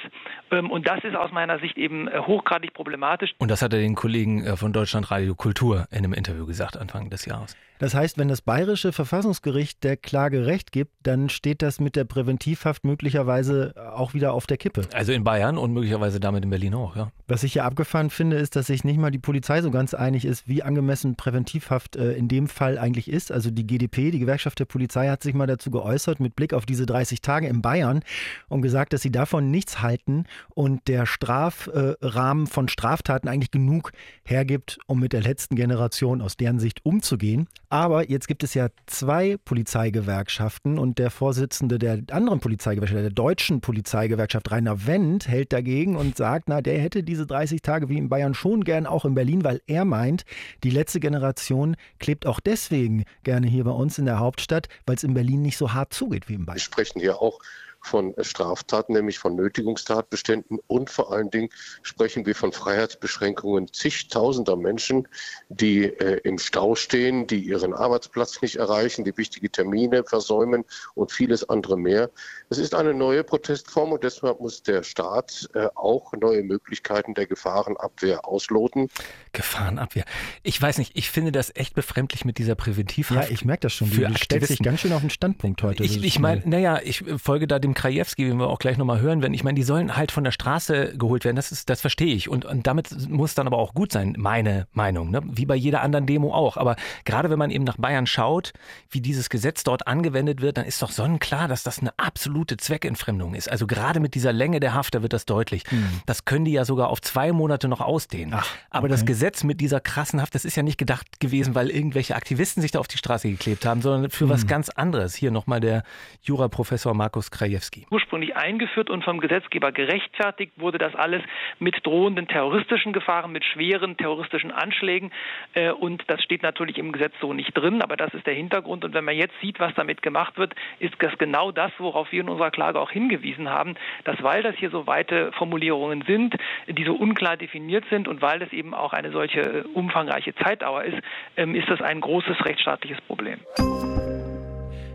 Ähm, 0.51 0.71
und 0.71 0.89
das 0.89 1.05
ist 1.05 1.15
aus 1.15 1.31
meiner 1.33 1.59
Sicht 1.59 1.77
eben 1.77 2.09
äh, 2.09 2.19
hochgradig 2.19 2.73
problematisch. 2.75 3.35
Und 3.39 3.51
das 3.51 3.63
hat 3.63 3.73
er 3.73 3.79
den 3.79 3.95
Kollegen 3.95 4.45
äh, 4.45 4.57
von 4.57 4.73
Deutschlandradio 4.73 5.35
Kultur 5.35 5.87
in 5.91 5.99
einem 5.99 6.15
Interview 6.15 6.47
gesagt, 6.47 6.77
Anfang 6.77 7.11
des 7.11 7.27
Jahres. 7.27 7.57
Das 7.79 7.95
heißt, 7.95 8.19
wenn 8.19 8.27
das 8.27 8.43
bayerische 8.43 8.93
Verfassungsgericht 8.93 9.85
der 9.85 9.97
Klage 9.97 10.47
Recht 10.47 10.73
gibt, 10.73 10.93
dann 11.05 11.29
steht 11.29 11.63
das 11.63 11.79
mit 11.79 11.95
der 11.95 12.05
Präventivhaft 12.05 12.85
möglicherweise 12.85 13.73
auch 13.95 14.15
wieder 14.15 14.33
auf 14.33 14.49
der 14.49 14.57
Kippe. 14.57 14.83
Also 14.93 15.13
in 15.13 15.23
Bayern 15.23 15.59
und 15.59 15.73
möglicherweise 15.73 16.19
damit 16.19 16.43
in 16.43 16.51
Berlin 16.51 16.75
auch, 16.75 16.97
ja. 16.97 17.13
Was 17.29 17.45
ich 17.45 17.53
hier 17.53 17.65
abgefahren 17.65 18.11
finde, 18.11 18.37
ist, 18.37 18.57
dass 18.57 18.67
sich 18.67 18.83
nicht 18.85 18.99
mal 18.99 19.11
die 19.11 19.19
Polizei 19.19 19.63
so 19.63 19.71
ganz 19.71 19.95
einig 19.95 20.25
ist, 20.25 20.49
wie 20.49 20.63
angemessen 20.63 21.15
Präventivhaft 21.15 21.95
äh, 21.95 22.13
in 22.15 22.27
dem 22.27 22.49
Fall 22.49 22.79
eigentlich 22.79 23.09
ist. 23.09 23.31
Also 23.31 23.51
die 23.51 23.67
GdP, 23.67 24.11
die 24.11 24.19
Gewerkschaft 24.19 24.59
der 24.59 24.65
Polizei, 24.65 25.09
hat 25.09 25.23
sich 25.23 25.35
mal 25.35 25.47
dazu 25.47 25.71
geäußert 25.71 26.19
mit 26.21 26.35
Blick 26.35 26.55
auf 26.55 26.67
diese 26.67 26.87
30 26.87 27.21
Tage 27.21 27.47
in 27.59 27.63
Bayern 27.63 28.03
und 28.49 28.63
gesagt, 28.63 28.93
dass 28.93 29.03
sie 29.03 29.11
davon 29.11 29.51
nichts 29.51 29.83
halten 29.83 30.25
und 30.55 30.87
der 30.89 31.07
Strafrahmen 31.07 32.47
von 32.47 32.69
Straftaten 32.69 33.29
eigentlich 33.29 33.51
genug 33.51 33.93
hergibt, 34.25 34.79
um 34.87 35.01
mit 35.01 35.13
der 35.13 35.23
letzten 35.23 35.57
Generation 35.57 36.23
aus 36.23 36.37
deren 36.37 36.61
Sicht 36.61 36.85
umzugehen. 36.85 37.49
Aber 37.69 38.09
jetzt 38.09 38.29
gibt 38.29 38.45
es 38.45 38.55
ja 38.55 38.69
zwei 38.87 39.37
Polizeigewerkschaften 39.45 40.79
und 40.79 40.99
der 40.99 41.11
Vorsitzende 41.11 41.79
der 41.79 42.03
anderen 42.11 42.41
Polizeigewerkschaft, 42.41 43.03
der 43.03 43.11
deutschen 43.11 43.61
Polizeigewerkschaft 43.61 44.51
Rainer 44.51 44.87
Wendt, 44.87 45.29
hält 45.29 45.53
dagegen 45.53 45.97
und 45.97 46.17
sagt, 46.17 46.49
na, 46.49 46.63
der 46.63 46.79
hätte 46.81 47.03
diese 47.03 47.27
30 47.27 47.61
Tage 47.63 47.89
wie 47.89 47.99
in 47.99 48.09
Bayern 48.09 48.35
schon 48.35 48.65
gern 48.65 48.87
auch 48.87 49.05
in 49.05 49.15
Berlin, 49.15 49.45
weil 49.45 49.61
er 49.67 49.85
meint, 49.85 50.25
die 50.65 50.71
letzte 50.71 51.01
Generation 51.01 51.77
klebt 51.99 52.27
auch 52.27 52.41
deswegen 52.41 53.05
gerne 53.25 53.47
hier 53.47 53.65
bei 53.65 53.71
uns 53.71 53.99
in 53.99 54.07
der 54.07 54.19
Hauptstadt, 54.19 54.69
weil 54.87 54.97
es 54.97 55.05
in 55.05 55.15
Berlin 55.15 55.43
nicht 55.43 55.57
so 55.57 55.73
hart 55.73 55.93
zugeht 55.93 56.29
wie 56.29 56.35
in 56.35 56.47
Bayern. 56.47 56.57
Wir 56.57 56.63
sprechen 56.63 57.01
hier 57.01 57.21
auch 57.21 57.41
von 57.81 58.15
Straftaten, 58.21 58.93
nämlich 58.93 59.19
von 59.19 59.35
Nötigungstatbeständen 59.37 60.59
und 60.67 60.91
vor 60.91 61.13
allen 61.13 61.31
Dingen 61.31 61.49
sprechen 61.83 62.27
wir 62.27 62.35
von 62.35 62.53
Freiheitsbeschränkungen 62.53 63.73
zigtausender 63.73 64.57
Menschen, 64.57 65.09
die 65.49 65.85
äh, 65.85 66.21
im 66.25 66.39
Stau 66.39 66.75
stehen, 66.75 67.27
die 67.27 67.41
ihren 67.41 67.75
Arbeitsplatz 67.75 68.43
nicht 68.43 68.57
erreichen, 68.57 69.05
die 69.05 69.17
wichtige 69.17 69.51
Termine 69.51 70.05
versäumen 70.05 70.65
und 70.95 71.13
vieles 71.13 71.49
andere 71.49 71.79
mehr. 71.79 72.11
Es 72.51 72.59
ist 72.59 72.75
eine 72.75 72.95
neue 72.95 73.25
Protestform 73.25 73.93
und 73.93 74.05
deshalb 74.05 74.41
muss 74.41 74.63
der 74.63 74.83
Staat 74.83 75.49
äh, 75.55 75.69
auch 75.75 76.13
neue 76.13 76.43
Möglichkeiten 76.43 77.15
der 77.15 77.27
Gefahrenabwehr 77.27 78.27
ausloten. 78.27 78.89
Gefahrenabwehr. 79.33 80.05
Ich 80.43 80.61
weiß 80.61 80.79
nicht, 80.79 80.93
ich 80.95 81.11
finde 81.11 81.33
das 81.33 81.55
echt 81.55 81.75
befremdlich 81.75 82.25
mit 82.25 82.39
dieser 82.39 82.55
Präventivhaft. 82.55 83.29
Ja, 83.29 83.35
ich 83.35 83.45
merke 83.45 83.63
das 83.63 83.73
schon. 83.73 83.91
Du 83.91 84.15
stellst 84.17 84.51
dich 84.51 84.59
ganz 84.61 84.81
schön 84.81 84.93
auf 84.93 85.01
den 85.01 85.11
Standpunkt 85.11 85.63
heute. 85.63 85.85
Ich, 85.85 86.03
ich 86.03 86.19
meine, 86.19 86.43
naja, 86.45 86.81
ich 86.83 87.05
folge 87.19 87.47
da 87.47 87.59
dem 87.69 87.75
Krajewski, 87.75 88.25
den 88.25 88.39
wir 88.39 88.49
auch 88.49 88.59
gleich 88.59 88.79
nochmal 88.79 89.01
hören 89.01 89.23
werden. 89.23 89.35
Ich 89.35 89.45
meine, 89.45 89.57
die 89.57 89.63
sollen 89.63 89.97
halt 89.97 90.13
von 90.13 90.25
der 90.25 90.33
Straße 90.33 90.97
geholt 90.97 91.25
werden. 91.25 91.37
Das, 91.37 91.53
ist, 91.53 91.69
das 91.71 91.81
verstehe 91.81 92.15
ich. 92.15 92.29
Und, 92.29 92.45
und 92.45 92.67
damit 92.67 93.09
muss 93.09 93.35
dann 93.35 93.47
aber 93.47 93.59
auch 93.59 93.75
gut 93.75 93.93
sein, 93.93 94.15
meine 94.19 94.67
Meinung. 94.73 95.11
Ne? 95.11 95.21
Wie 95.25 95.47
bei 95.47 95.55
jeder 95.55 95.83
anderen 95.83 96.07
Demo 96.07 96.35
auch. 96.35 96.57
Aber 96.57 96.77
gerade 97.05 97.31
wenn 97.31 97.39
man 97.39 97.51
eben 97.51 97.65
nach 97.65 97.77
Bayern 97.77 98.07
schaut, 98.07 98.53
wie 98.91 99.01
dieses 99.01 99.29
Gesetz 99.31 99.65
dort 99.65 99.87
angewendet 99.87 100.41
wird, 100.41 100.57
dann 100.57 100.65
ist 100.65 100.83
doch 100.83 100.91
sonnenklar, 100.91 101.49
dass 101.49 101.63
das 101.63 101.79
eine 101.79 101.93
absolute 101.99 102.57
Zweckentfremdung 102.57 103.35
ist. 103.35 103.51
Also 103.51 103.67
gerade 103.67 104.01
mit 104.01 104.15
dieser 104.15 104.33
Länge 104.33 104.61
der 104.61 104.75
Haft, 104.75 104.95
da 104.95 105.03
wird 105.03 105.13
das 105.13 105.27
deutlich. 105.27 105.65
Hm. 105.69 106.01
Das 106.07 106.25
können 106.25 106.45
die 106.45 106.53
ja 106.53 106.65
sogar 106.65 106.89
auf 106.89 107.01
zwei 107.01 107.33
Monate 107.33 107.69
noch 107.69 107.81
ausdehnen. 107.81 108.35
Ach, 108.37 108.49
aber 108.71 108.85
okay. 108.85 108.93
das 108.93 109.05
Gesetz 109.05 109.45
mit 109.45 109.61
dieser 109.61 109.81
krassen 109.81 110.21
Haft, 110.21 110.35
das 110.35 110.45
ist 110.45 110.57
ja 110.57 110.63
nicht 110.63 110.79
gedacht 110.79 111.21
gewesen, 111.21 111.55
weil 111.55 111.71
irgendwelche 111.71 112.17
Aktivisten 112.17 112.63
sich 112.63 112.71
da 112.71 112.79
auf 112.79 112.89
die 112.89 112.99
Straße 112.99 113.29
geklebt 113.31 113.67
haben, 113.67 113.83
sondern 113.83 114.11
für 114.11 114.25
hm. 114.25 114.31
was 114.31 114.47
ganz 114.47 114.69
anderes. 114.71 115.15
Hier 115.15 115.31
nochmal 115.31 115.61
der 115.61 115.83
Juraprofessor 116.23 116.95
Markus 116.95 117.31
Krajewski. 117.31 117.58
Krajewski. 117.59 117.87
Ursprünglich 117.91 118.37
eingeführt 118.37 118.91
und 118.91 119.05
vom 119.05 119.21
Gesetzgeber 119.21 119.73
gerechtfertigt 119.73 120.53
wurde 120.57 120.79
das 120.79 120.95
alles 120.95 121.23
mit 121.59 121.85
drohenden 121.85 122.29
terroristischen 122.29 122.93
Gefahren, 122.93 123.33
mit 123.33 123.45
schweren 123.45 123.97
terroristischen 123.97 124.53
Anschlägen. 124.53 125.11
Äh, 125.55 125.71
und 125.71 126.05
das 126.09 126.23
steht 126.23 126.43
natürlich 126.43 126.79
im 126.79 126.93
Gesetz 126.93 127.13
so 127.21 127.33
nicht 127.33 127.57
drin, 127.57 127.83
aber 127.83 127.97
das 127.97 128.13
ist 128.15 128.27
der 128.27 128.35
Hintergrund. 128.35 128.85
Und 128.85 128.95
wenn 128.95 129.05
man 129.05 129.17
jetzt 129.17 129.35
sieht, 129.41 129.61
was 129.61 129.75
damit 129.75 130.03
gemacht 130.03 130.39
wird, 130.39 130.55
ist 130.79 130.95
das 131.01 131.17
genau 131.19 131.53
das, 131.53 131.73
worauf 131.79 132.13
wir 132.13 132.21
in 132.21 132.29
unserer 132.29 132.51
Klage 132.51 132.81
auch 132.81 132.91
hingewiesen 132.91 133.49
haben, 133.49 133.75
dass 134.05 134.23
weil 134.23 134.43
das 134.43 134.57
hier 134.57 134.71
so 134.71 134.87
weite 134.87 135.33
Formulierungen 135.33 136.03
sind, 136.03 136.37
die 136.67 136.85
so 136.85 136.95
unklar 136.95 137.37
definiert 137.37 137.85
sind 137.91 138.09
und 138.09 138.23
weil 138.23 138.39
das 138.39 138.53
eben 138.53 138.75
auch 138.75 138.93
eine 138.93 139.11
solche 139.11 139.41
äh, 139.41 139.65
umfangreiche 139.75 140.35
Zeitdauer 140.37 140.85
ist, 140.85 140.99
ähm, 141.37 141.55
ist 141.55 141.69
das 141.69 141.81
ein 141.81 142.01
großes 142.01 142.45
rechtsstaatliches 142.45 143.01
Problem. 143.03 143.39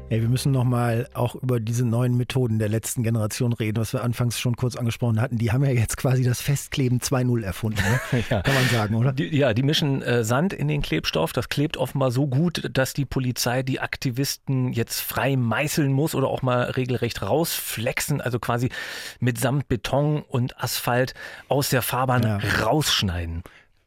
Hey, 0.10 0.22
wir 0.22 0.30
müssen 0.30 0.52
nochmal 0.52 1.08
auch 1.14 1.34
über 1.36 1.60
diese 1.60 1.86
neuen 1.86 2.16
Methoden 2.18 2.60
der 2.60 2.70
letzten 2.70 3.02
Generation 3.04 3.52
reden, 3.52 3.78
was 3.78 3.94
wir 3.94 4.04
anfangs 4.04 4.40
schon 4.40 4.56
kurz 4.56 4.76
angesprochen 4.76 5.20
hatten. 5.20 5.38
Die 5.38 5.52
haben 5.52 5.64
ja 5.66 5.72
jetzt 5.72 5.98
quasi 5.98 6.24
das 6.24 6.42
Festkleben 6.42 7.00
2.0 7.00 7.44
erfunden, 7.44 7.82
ne? 7.82 8.24
ja. 8.30 8.42
kann 8.42 8.54
man 8.54 8.66
sagen, 8.68 8.96
oder? 8.96 9.14
Die, 9.14 9.36
ja, 9.36 9.54
die 9.54 9.64
mischen 9.64 10.04
äh, 10.04 10.24
Sand 10.24 10.54
in 10.54 10.68
den 10.68 10.82
Klebstoff. 10.84 11.34
Das 11.34 11.50
klebt 11.50 11.78
offenbar 11.78 12.12
so 12.12 12.28
gut, 12.28 12.70
dass 12.72 12.94
die 12.94 13.06
Polizei 13.06 13.64
die 13.64 13.80
Aktivisten 13.80 14.72
jetzt 14.74 15.00
frei 15.00 15.36
meißeln 15.36 15.92
muss 15.92 16.14
oder 16.14 16.28
auch 16.28 16.44
mal 16.44 16.64
regelrecht 16.64 17.24
rausflexen, 17.24 18.22
also 18.22 18.40
quasi 18.40 18.70
mit 19.20 19.40
Samt, 19.40 19.68
Beton 19.68 20.22
und 20.22 20.62
Asphalt 20.62 21.16
aus 21.48 21.70
der 21.70 21.82
Fahrbahn 21.82 22.24
ja. 22.24 22.40
rausschneiden. 22.64 23.42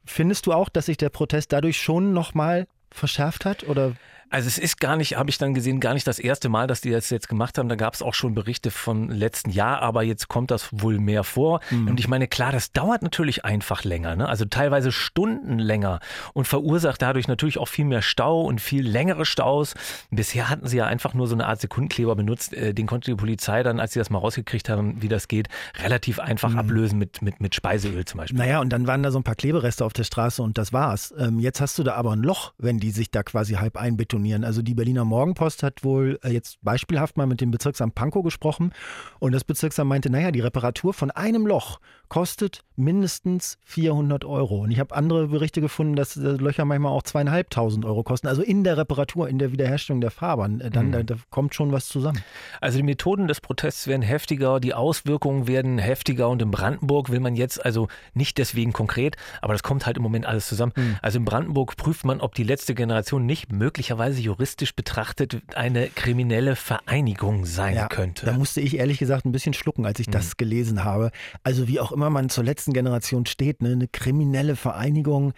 Findest 0.04 0.46
du 0.46 0.52
auch, 0.52 0.70
dass 0.70 0.86
sich 0.86 0.96
der 0.96 1.10
Protest 1.10 1.52
dadurch 1.52 1.80
schon 1.80 2.12
nochmal 2.12 2.66
verschärft 2.90 3.44
hat? 3.44 3.64
Oder? 3.64 3.92
Also 4.28 4.48
es 4.48 4.58
ist 4.58 4.80
gar 4.80 4.96
nicht, 4.96 5.16
habe 5.16 5.30
ich 5.30 5.38
dann 5.38 5.54
gesehen, 5.54 5.78
gar 5.78 5.94
nicht 5.94 6.06
das 6.06 6.18
erste 6.18 6.48
Mal, 6.48 6.66
dass 6.66 6.80
die 6.80 6.90
das 6.90 7.10
jetzt 7.10 7.28
gemacht 7.28 7.58
haben. 7.58 7.68
Da 7.68 7.76
gab 7.76 7.94
es 7.94 8.02
auch 8.02 8.14
schon 8.14 8.34
Berichte 8.34 8.72
von 8.72 9.08
letzten 9.08 9.50
Jahr, 9.50 9.82
aber 9.82 10.02
jetzt 10.02 10.26
kommt 10.26 10.50
das 10.50 10.68
wohl 10.72 10.98
mehr 10.98 11.22
vor. 11.22 11.60
Mhm. 11.70 11.88
Und 11.88 12.00
ich 12.00 12.08
meine, 12.08 12.26
klar, 12.26 12.50
das 12.50 12.72
dauert 12.72 13.02
natürlich 13.02 13.44
einfach 13.44 13.84
länger, 13.84 14.16
ne? 14.16 14.28
also 14.28 14.44
teilweise 14.44 14.90
Stunden 14.90 15.58
länger 15.58 16.00
und 16.32 16.48
verursacht 16.48 17.00
dadurch 17.02 17.28
natürlich 17.28 17.58
auch 17.58 17.68
viel 17.68 17.84
mehr 17.84 18.02
Stau 18.02 18.42
und 18.42 18.60
viel 18.60 18.86
längere 18.86 19.24
Staus. 19.26 19.74
Bisher 20.10 20.48
hatten 20.48 20.66
sie 20.66 20.78
ja 20.78 20.86
einfach 20.86 21.14
nur 21.14 21.28
so 21.28 21.34
eine 21.34 21.46
Art 21.46 21.60
Sekundenkleber 21.60 22.16
benutzt. 22.16 22.52
Äh, 22.52 22.74
den 22.74 22.86
konnte 22.86 23.12
die 23.12 23.16
Polizei 23.16 23.62
dann, 23.62 23.78
als 23.78 23.92
sie 23.92 24.00
das 24.00 24.10
mal 24.10 24.18
rausgekriegt 24.18 24.68
haben, 24.68 25.02
wie 25.02 25.08
das 25.08 25.28
geht, 25.28 25.48
relativ 25.80 26.18
einfach 26.18 26.50
mhm. 26.50 26.58
ablösen 26.58 26.98
mit, 26.98 27.22
mit, 27.22 27.40
mit 27.40 27.54
Speiseöl 27.54 28.04
zum 28.04 28.18
Beispiel. 28.18 28.38
Naja, 28.38 28.60
und 28.60 28.70
dann 28.70 28.88
waren 28.88 29.04
da 29.04 29.12
so 29.12 29.20
ein 29.20 29.24
paar 29.24 29.36
Klebereste 29.36 29.84
auf 29.84 29.92
der 29.92 30.04
Straße 30.04 30.42
und 30.42 30.58
das 30.58 30.72
war's. 30.72 31.14
Ähm, 31.16 31.38
jetzt 31.38 31.60
hast 31.60 31.78
du 31.78 31.84
da 31.84 31.94
aber 31.94 32.12
ein 32.12 32.22
Loch, 32.22 32.54
wenn 32.58 32.80
die 32.80 32.90
sich 32.90 33.12
da 33.12 33.22
quasi 33.22 33.54
halb 33.54 33.76
einbetonieren 33.76 34.15
betonieren. 34.16 34.44
Also 34.44 34.62
die 34.62 34.74
Berliner 34.74 35.04
Morgenpost 35.04 35.62
hat 35.62 35.84
wohl 35.84 36.18
äh, 36.22 36.30
jetzt 36.30 36.58
beispielhaft 36.62 37.16
mal 37.16 37.26
mit 37.26 37.40
dem 37.40 37.50
Bezirksamt 37.50 37.94
Pankow 37.94 38.24
gesprochen 38.24 38.72
und 39.18 39.32
das 39.32 39.44
Bezirksamt 39.44 39.88
meinte, 39.88 40.10
naja, 40.10 40.30
die 40.30 40.40
Reparatur 40.40 40.94
von 40.94 41.10
einem 41.10 41.46
Loch 41.46 41.78
kostet 42.08 42.62
mindestens 42.76 43.58
400 43.64 44.24
Euro. 44.24 44.62
Und 44.62 44.70
ich 44.70 44.78
habe 44.78 44.94
andere 44.94 45.28
Berichte 45.28 45.60
gefunden, 45.60 45.96
dass 45.96 46.16
Löcher 46.16 46.64
manchmal 46.64 46.92
auch 46.92 47.02
zweieinhalbtausend 47.02 47.84
Euro 47.84 48.02
kosten. 48.04 48.28
Also 48.28 48.42
in 48.42 48.64
der 48.64 48.76
Reparatur, 48.76 49.28
in 49.28 49.38
der 49.38 49.52
Wiederherstellung 49.52 50.00
der 50.00 50.10
Fahrbahn, 50.10 50.60
äh, 50.60 50.70
dann 50.70 50.88
mhm. 50.88 50.92
da, 50.92 51.02
da 51.02 51.14
kommt 51.30 51.54
schon 51.54 51.72
was 51.72 51.88
zusammen. 51.88 52.22
Also 52.60 52.78
die 52.78 52.84
Methoden 52.84 53.28
des 53.28 53.40
Protests 53.40 53.86
werden 53.86 54.02
heftiger, 54.02 54.60
die 54.60 54.74
Auswirkungen 54.74 55.46
werden 55.46 55.78
heftiger 55.78 56.28
und 56.28 56.40
in 56.42 56.50
Brandenburg 56.50 57.10
will 57.10 57.20
man 57.20 57.34
jetzt 57.34 57.64
also 57.64 57.88
nicht 58.14 58.38
deswegen 58.38 58.72
konkret, 58.72 59.16
aber 59.42 59.52
das 59.52 59.62
kommt 59.62 59.86
halt 59.86 59.96
im 59.96 60.02
Moment 60.02 60.26
alles 60.26 60.46
zusammen. 60.46 60.72
Mhm. 60.76 60.96
Also 61.02 61.18
in 61.18 61.24
Brandenburg 61.24 61.76
prüft 61.76 62.04
man, 62.04 62.20
ob 62.20 62.34
die 62.34 62.44
letzte 62.44 62.74
Generation 62.74 63.26
nicht 63.26 63.52
möglicherweise 63.52 64.05
juristisch 64.14 64.74
betrachtet 64.74 65.40
eine 65.54 65.88
kriminelle 65.88 66.56
Vereinigung 66.56 67.46
sein 67.46 67.74
ja, 67.74 67.88
könnte. 67.88 68.26
Da 68.26 68.32
musste 68.32 68.60
ich 68.60 68.76
ehrlich 68.76 68.98
gesagt 68.98 69.24
ein 69.24 69.32
bisschen 69.32 69.54
schlucken, 69.54 69.86
als 69.86 70.00
ich 70.00 70.06
mhm. 70.06 70.12
das 70.12 70.36
gelesen 70.36 70.84
habe. 70.84 71.10
Also 71.42 71.68
wie 71.68 71.80
auch 71.80 71.92
immer 71.92 72.10
man 72.10 72.28
zur 72.28 72.44
letzten 72.44 72.72
Generation 72.72 73.26
steht, 73.26 73.62
ne? 73.62 73.72
eine 73.72 73.88
kriminelle 73.88 74.56
Vereinigung. 74.56 75.32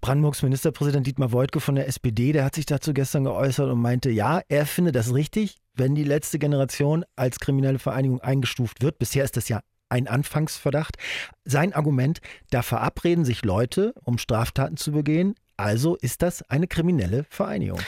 Brandenburgs 0.00 0.42
Ministerpräsident 0.42 1.06
Dietmar 1.06 1.32
Woidke 1.32 1.60
von 1.60 1.76
der 1.76 1.88
SPD, 1.88 2.32
der 2.32 2.44
hat 2.44 2.54
sich 2.54 2.66
dazu 2.66 2.92
gestern 2.92 3.24
geäußert 3.24 3.70
und 3.70 3.80
meinte, 3.80 4.10
ja, 4.10 4.42
er 4.48 4.66
findet 4.66 4.96
das 4.96 5.14
richtig, 5.14 5.56
wenn 5.74 5.94
die 5.94 6.04
letzte 6.04 6.38
Generation 6.38 7.04
als 7.16 7.40
kriminelle 7.40 7.78
Vereinigung 7.78 8.20
eingestuft 8.20 8.82
wird. 8.82 8.98
Bisher 8.98 9.24
ist 9.24 9.38
das 9.38 9.48
ja 9.48 9.60
ein 9.88 10.08
Anfangsverdacht. 10.08 10.96
Sein 11.44 11.72
Argument, 11.72 12.20
da 12.50 12.62
verabreden 12.62 13.24
sich 13.24 13.44
Leute, 13.44 13.94
um 14.02 14.18
Straftaten 14.18 14.76
zu 14.76 14.92
begehen, 14.92 15.34
also 15.56 15.96
ist 15.96 16.22
das 16.22 16.42
eine 16.50 16.66
kriminelle 16.66 17.24
Vereinigung. 17.28 17.80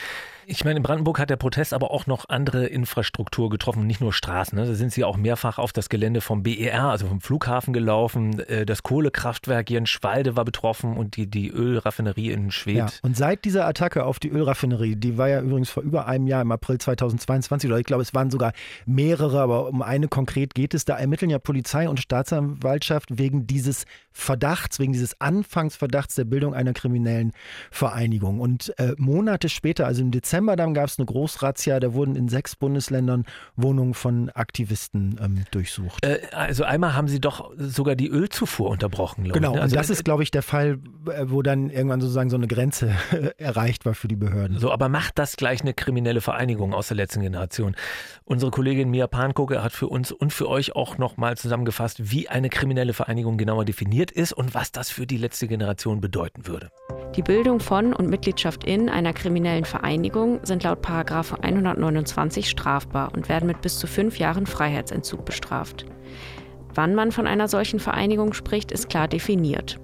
Ich 0.49 0.63
meine, 0.63 0.77
in 0.77 0.83
Brandenburg 0.83 1.19
hat 1.19 1.29
der 1.29 1.35
Protest 1.35 1.73
aber 1.73 1.91
auch 1.91 2.07
noch 2.07 2.29
andere 2.29 2.67
Infrastruktur 2.67 3.49
getroffen, 3.49 3.85
nicht 3.85 3.99
nur 3.99 4.13
Straßen. 4.13 4.57
Ne? 4.57 4.65
Da 4.65 4.75
sind 4.75 4.93
sie 4.93 5.03
auch 5.03 5.17
mehrfach 5.17 5.57
auf 5.57 5.73
das 5.73 5.89
Gelände 5.89 6.21
vom 6.21 6.41
BER, 6.41 6.85
also 6.85 7.05
vom 7.05 7.19
Flughafen 7.19 7.73
gelaufen. 7.73 8.39
Äh, 8.39 8.65
das 8.65 8.81
Kohlekraftwerk 8.81 9.67
hier 9.67 9.77
in 9.77 9.85
Schwalde 9.85 10.37
war 10.37 10.45
betroffen 10.45 10.95
und 10.95 11.17
die, 11.17 11.27
die 11.29 11.49
Ölraffinerie 11.49 12.31
in 12.31 12.51
Schwedt. 12.51 12.77
Ja, 12.77 12.87
und 13.01 13.17
seit 13.17 13.43
dieser 13.43 13.67
Attacke 13.67 14.05
auf 14.05 14.19
die 14.19 14.29
Ölraffinerie, 14.29 14.95
die 14.95 15.17
war 15.17 15.27
ja 15.27 15.41
übrigens 15.41 15.69
vor 15.69 15.83
über 15.83 16.07
einem 16.07 16.27
Jahr, 16.27 16.43
im 16.43 16.51
April 16.53 16.77
2022, 16.77 17.69
oder 17.69 17.79
ich 17.81 17.85
glaube, 17.85 18.03
es 18.03 18.13
waren 18.13 18.31
sogar 18.31 18.53
mehrere, 18.85 19.41
aber 19.41 19.67
um 19.67 19.81
eine 19.81 20.07
konkret 20.07 20.55
geht 20.55 20.73
es, 20.73 20.85
da 20.85 20.97
ermitteln 20.97 21.29
ja 21.29 21.39
Polizei 21.39 21.89
und 21.89 21.99
Staatsanwaltschaft 21.99 23.17
wegen 23.17 23.47
dieses 23.47 23.83
Verdachts, 24.13 24.79
wegen 24.79 24.93
dieses 24.93 25.19
Anfangsverdachts 25.19 26.15
der 26.15 26.23
Bildung 26.23 26.53
einer 26.53 26.71
kriminellen 26.71 27.33
Vereinigung. 27.69 28.39
Und 28.39 28.73
äh, 28.79 28.93
Monate 28.97 29.49
später, 29.49 29.85
also 29.85 30.01
im 30.01 30.11
Dezember, 30.11 30.36
Dezember 30.37 30.55
dann 30.55 30.73
gab 30.73 30.85
es 30.87 30.99
eine 30.99 31.05
Großrazzia, 31.05 31.79
da 31.79 31.93
wurden 31.93 32.15
in 32.15 32.29
sechs 32.29 32.55
Bundesländern 32.55 33.25
Wohnungen 33.55 33.95
von 33.95 34.29
Aktivisten 34.29 35.19
ähm, 35.19 35.43
durchsucht. 35.49 36.05
Äh, 36.05 36.19
also 36.31 36.63
einmal 36.63 36.95
haben 36.95 37.07
sie 37.07 37.19
doch 37.19 37.51
sogar 37.57 37.95
die 37.95 38.07
Ölzufuhr 38.07 38.69
unterbrochen, 38.69 39.23
glaube 39.23 39.39
genau, 39.39 39.49
ich. 39.49 39.53
Genau, 39.53 39.55
ne? 39.55 39.61
also 39.63 39.73
und 39.73 39.79
das 39.79 39.89
ist, 39.89 40.05
glaube 40.05 40.21
ich, 40.21 40.29
der 40.29 40.43
Fall, 40.43 40.79
äh, 41.09 41.25
wo 41.27 41.41
dann 41.41 41.71
irgendwann 41.71 42.01
sozusagen 42.01 42.29
so 42.29 42.37
eine 42.37 42.47
Grenze 42.47 42.91
erreicht 43.37 43.85
war 43.85 43.95
für 43.95 44.07
die 44.07 44.15
Behörden. 44.15 44.59
So, 44.59 44.71
aber 44.71 44.89
macht 44.89 45.17
das 45.17 45.37
gleich 45.37 45.61
eine 45.61 45.73
kriminelle 45.73 46.21
Vereinigung 46.21 46.73
aus 46.73 46.89
der 46.89 46.97
letzten 46.97 47.21
Generation? 47.21 47.75
Unsere 48.23 48.51
Kollegin 48.51 48.91
Mia 48.91 49.07
Pankoke 49.07 49.63
hat 49.63 49.71
für 49.71 49.87
uns 49.87 50.11
und 50.11 50.33
für 50.33 50.47
euch 50.47 50.75
auch 50.75 50.99
nochmal 50.99 51.35
zusammengefasst, 51.37 52.11
wie 52.11 52.29
eine 52.29 52.49
kriminelle 52.49 52.93
Vereinigung 52.93 53.37
genauer 53.37 53.65
definiert 53.65 54.11
ist 54.11 54.33
und 54.33 54.53
was 54.53 54.71
das 54.71 54.91
für 54.91 55.07
die 55.07 55.17
letzte 55.17 55.47
Generation 55.47 55.99
bedeuten 55.99 56.45
würde. 56.45 56.69
Die 57.15 57.21
Bildung 57.23 57.59
von 57.59 57.93
und 57.93 58.09
Mitgliedschaft 58.09 58.63
in 58.63 58.89
einer 58.89 59.13
kriminellen 59.13 59.65
Vereinigung 59.65 60.26
sind 60.43 60.63
laut 60.63 60.79
129 60.87 62.49
strafbar 62.49 63.11
und 63.13 63.29
werden 63.29 63.47
mit 63.47 63.61
bis 63.61 63.79
zu 63.79 63.87
fünf 63.87 64.19
Jahren 64.19 64.45
Freiheitsentzug 64.45 65.25
bestraft. 65.25 65.85
Wann 66.73 66.95
man 66.95 67.11
von 67.11 67.27
einer 67.27 67.47
solchen 67.47 67.79
Vereinigung 67.79 68.33
spricht, 68.33 68.71
ist 68.71 68.89
klar 68.89 69.07
definiert. 69.07 69.79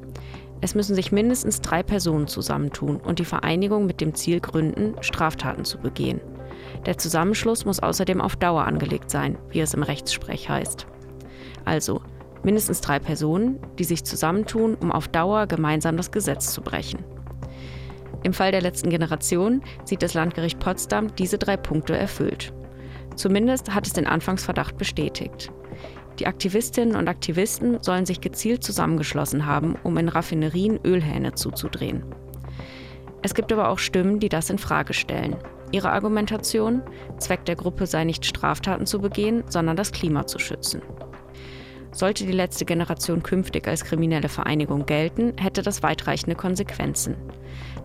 Es 0.61 0.75
müssen 0.75 0.95
sich 0.95 1.11
mindestens 1.11 1.59
drei 1.59 1.83
Personen 1.83 2.27
zusammentun 2.27 2.97
und 2.97 3.19
die 3.19 3.25
Vereinigung 3.25 3.85
mit 3.85 3.99
dem 3.99 4.13
Ziel 4.13 4.39
gründen, 4.39 4.95
Straftaten 5.01 5.65
zu 5.65 5.77
begehen. 5.77 6.21
Der 6.85 6.97
Zusammenschluss 6.97 7.65
muss 7.65 7.81
außerdem 7.81 8.21
auf 8.21 8.35
Dauer 8.35 8.65
angelegt 8.65 9.09
sein, 9.09 9.37
wie 9.49 9.59
es 9.59 9.73
im 9.73 9.83
Rechtssprech 9.83 10.49
heißt. 10.49 10.87
Also 11.65 12.01
mindestens 12.43 12.81
drei 12.81 12.99
Personen, 12.99 13.59
die 13.79 13.83
sich 13.83 14.03
zusammentun, 14.03 14.75
um 14.75 14.91
auf 14.91 15.07
Dauer 15.07 15.47
gemeinsam 15.47 15.97
das 15.97 16.11
Gesetz 16.11 16.53
zu 16.53 16.61
brechen. 16.61 17.03
Im 18.23 18.33
Fall 18.33 18.51
der 18.51 18.61
letzten 18.61 18.89
Generation 18.89 19.61
sieht 19.83 20.01
das 20.01 20.13
Landgericht 20.13 20.59
Potsdam 20.59 21.13
diese 21.15 21.37
drei 21.37 21.57
Punkte 21.57 21.95
erfüllt. 21.95 22.53
Zumindest 23.15 23.75
hat 23.75 23.85
es 23.85 23.93
den 23.93 24.07
Anfangsverdacht 24.07 24.77
bestätigt. 24.77 25.51
Die 26.19 26.27
Aktivistinnen 26.27 26.95
und 26.95 27.07
Aktivisten 27.07 27.81
sollen 27.81 28.05
sich 28.05 28.21
gezielt 28.21 28.63
zusammengeschlossen 28.63 29.45
haben, 29.45 29.75
um 29.83 29.97
in 29.97 30.09
Raffinerien 30.09 30.79
Ölhähne 30.83 31.33
zuzudrehen. 31.33 32.03
Es 33.21 33.33
gibt 33.33 33.51
aber 33.51 33.69
auch 33.69 33.79
Stimmen, 33.79 34.19
die 34.19 34.29
das 34.29 34.49
in 34.49 34.57
Frage 34.57 34.93
stellen. 34.93 35.35
Ihre 35.71 35.91
Argumentation: 35.91 36.83
Zweck 37.17 37.45
der 37.45 37.55
Gruppe 37.55 37.87
sei 37.87 38.03
nicht 38.03 38.25
Straftaten 38.25 38.85
zu 38.85 38.99
begehen, 38.99 39.43
sondern 39.49 39.75
das 39.75 39.91
Klima 39.91 40.27
zu 40.27 40.39
schützen. 40.39 40.81
Sollte 41.93 42.25
die 42.25 42.31
letzte 42.31 42.65
Generation 42.65 43.21
künftig 43.21 43.67
als 43.67 43.83
kriminelle 43.85 44.27
Vereinigung 44.27 44.87
gelten, 44.87 45.37
hätte 45.37 45.61
das 45.61 45.83
weitreichende 45.83 46.35
Konsequenzen. 46.35 47.15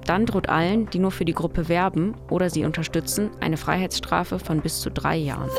Dann 0.06 0.24
droht 0.24 0.48
allen, 0.48 0.88
die 0.88 0.98
nur 0.98 1.10
für 1.10 1.26
die 1.26 1.34
Gruppe 1.34 1.68
werben 1.68 2.14
oder 2.30 2.48
sie 2.48 2.64
unterstützen, 2.64 3.30
eine 3.40 3.58
Freiheitsstrafe 3.58 4.38
von 4.38 4.62
bis 4.62 4.80
zu 4.80 4.90
drei 4.90 5.16
Jahren. 5.16 5.50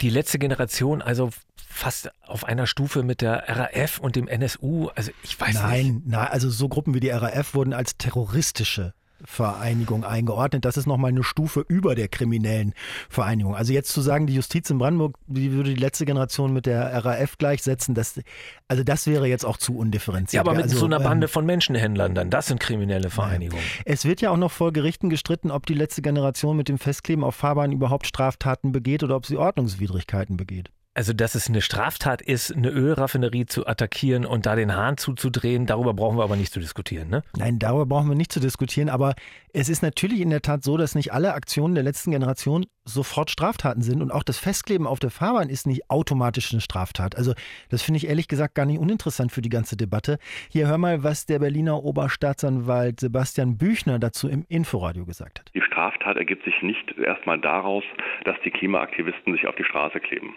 Die 0.00 0.10
letzte 0.10 0.40
Generation, 0.40 1.00
also 1.00 1.30
fast 1.56 2.10
auf 2.26 2.44
einer 2.44 2.66
Stufe 2.66 3.04
mit 3.04 3.20
der 3.20 3.44
RAF 3.46 3.98
und 3.98 4.16
dem 4.16 4.26
NSU. 4.26 4.88
Also 4.96 5.12
ich 5.22 5.40
weiß 5.40 5.54
nein, 5.54 5.70
nicht. 5.70 5.94
Nein, 5.94 6.02
nein, 6.06 6.28
also 6.28 6.50
so 6.50 6.68
Gruppen 6.68 6.94
wie 6.94 7.00
die 7.00 7.10
RAF 7.10 7.54
wurden 7.54 7.72
als 7.72 7.96
terroristische 7.96 8.94
Vereinigung 9.24 10.04
eingeordnet. 10.04 10.64
Das 10.64 10.76
ist 10.76 10.86
nochmal 10.86 11.10
eine 11.10 11.24
Stufe 11.24 11.64
über 11.66 11.94
der 11.94 12.08
kriminellen 12.08 12.74
Vereinigung. 13.08 13.54
Also 13.54 13.72
jetzt 13.72 13.92
zu 13.92 14.00
sagen, 14.00 14.26
die 14.26 14.34
Justiz 14.34 14.70
in 14.70 14.78
Brandenburg, 14.78 15.16
die 15.26 15.52
würde 15.52 15.74
die 15.74 15.80
letzte 15.80 16.04
Generation 16.04 16.52
mit 16.52 16.66
der 16.66 17.04
RAF 17.04 17.38
gleichsetzen, 17.38 17.94
das, 17.94 18.20
also 18.68 18.84
das 18.84 19.06
wäre 19.06 19.26
jetzt 19.26 19.44
auch 19.44 19.56
zu 19.56 19.76
undifferenziert. 19.76 20.44
Ja, 20.44 20.48
aber 20.48 20.54
mit 20.54 20.64
also, 20.64 20.78
so 20.78 20.86
einer 20.86 21.00
Bande 21.00 21.26
ähm, 21.26 21.30
von 21.30 21.46
Menschenhändlern 21.46 22.14
dann, 22.14 22.30
das 22.30 22.46
sind 22.46 22.60
kriminelle 22.60 23.10
Vereinigungen. 23.10 23.64
Es 23.84 24.04
wird 24.04 24.20
ja 24.20 24.30
auch 24.30 24.36
noch 24.36 24.52
vor 24.52 24.72
Gerichten 24.72 25.10
gestritten, 25.10 25.50
ob 25.50 25.66
die 25.66 25.74
letzte 25.74 26.02
Generation 26.02 26.56
mit 26.56 26.68
dem 26.68 26.78
Festkleben 26.78 27.24
auf 27.24 27.34
Fahrbahnen 27.34 27.72
überhaupt 27.72 28.06
Straftaten 28.06 28.72
begeht 28.72 29.02
oder 29.02 29.16
ob 29.16 29.26
sie 29.26 29.36
Ordnungswidrigkeiten 29.36 30.36
begeht. 30.36 30.70
Also, 30.98 31.12
dass 31.12 31.36
es 31.36 31.48
eine 31.48 31.60
Straftat 31.60 32.22
ist, 32.22 32.52
eine 32.52 32.70
Ölraffinerie 32.70 33.46
zu 33.46 33.68
attackieren 33.68 34.26
und 34.26 34.46
da 34.46 34.56
den 34.56 34.74
Hahn 34.74 34.96
zuzudrehen, 34.96 35.64
darüber 35.64 35.94
brauchen 35.94 36.18
wir 36.18 36.24
aber 36.24 36.34
nicht 36.34 36.52
zu 36.52 36.58
diskutieren, 36.58 37.08
ne? 37.08 37.22
Nein, 37.36 37.60
darüber 37.60 37.86
brauchen 37.86 38.08
wir 38.08 38.16
nicht 38.16 38.32
zu 38.32 38.40
diskutieren, 38.40 38.88
aber 38.88 39.14
es 39.52 39.68
ist 39.68 39.80
natürlich 39.80 40.20
in 40.20 40.30
der 40.30 40.42
Tat 40.42 40.64
so, 40.64 40.76
dass 40.76 40.96
nicht 40.96 41.12
alle 41.12 41.34
Aktionen 41.34 41.76
der 41.76 41.84
letzten 41.84 42.10
Generation 42.10 42.66
sofort 42.84 43.30
Straftaten 43.30 43.80
sind 43.80 44.02
und 44.02 44.10
auch 44.10 44.24
das 44.24 44.38
Festkleben 44.38 44.88
auf 44.88 44.98
der 44.98 45.10
Fahrbahn 45.10 45.50
ist 45.50 45.68
nicht 45.68 45.88
automatisch 45.88 46.52
eine 46.52 46.60
Straftat. 46.60 47.16
Also, 47.16 47.32
das 47.68 47.82
finde 47.82 47.98
ich 47.98 48.08
ehrlich 48.08 48.26
gesagt 48.26 48.56
gar 48.56 48.66
nicht 48.66 48.80
uninteressant 48.80 49.30
für 49.30 49.40
die 49.40 49.50
ganze 49.50 49.76
Debatte. 49.76 50.18
Hier 50.50 50.66
hör 50.66 50.78
mal, 50.78 51.04
was 51.04 51.26
der 51.26 51.38
Berliner 51.38 51.84
Oberstaatsanwalt 51.84 52.98
Sebastian 52.98 53.56
Büchner 53.56 54.00
dazu 54.00 54.28
im 54.28 54.44
Inforadio 54.48 55.06
gesagt 55.06 55.38
hat. 55.38 55.52
Die 55.54 55.62
Straftat 55.62 56.16
ergibt 56.16 56.44
sich 56.44 56.60
nicht 56.60 56.98
erstmal 56.98 57.38
daraus, 57.38 57.84
dass 58.24 58.36
die 58.44 58.50
Klimaaktivisten 58.50 59.32
sich 59.32 59.46
auf 59.46 59.54
die 59.54 59.64
Straße 59.64 60.00
kleben, 60.00 60.34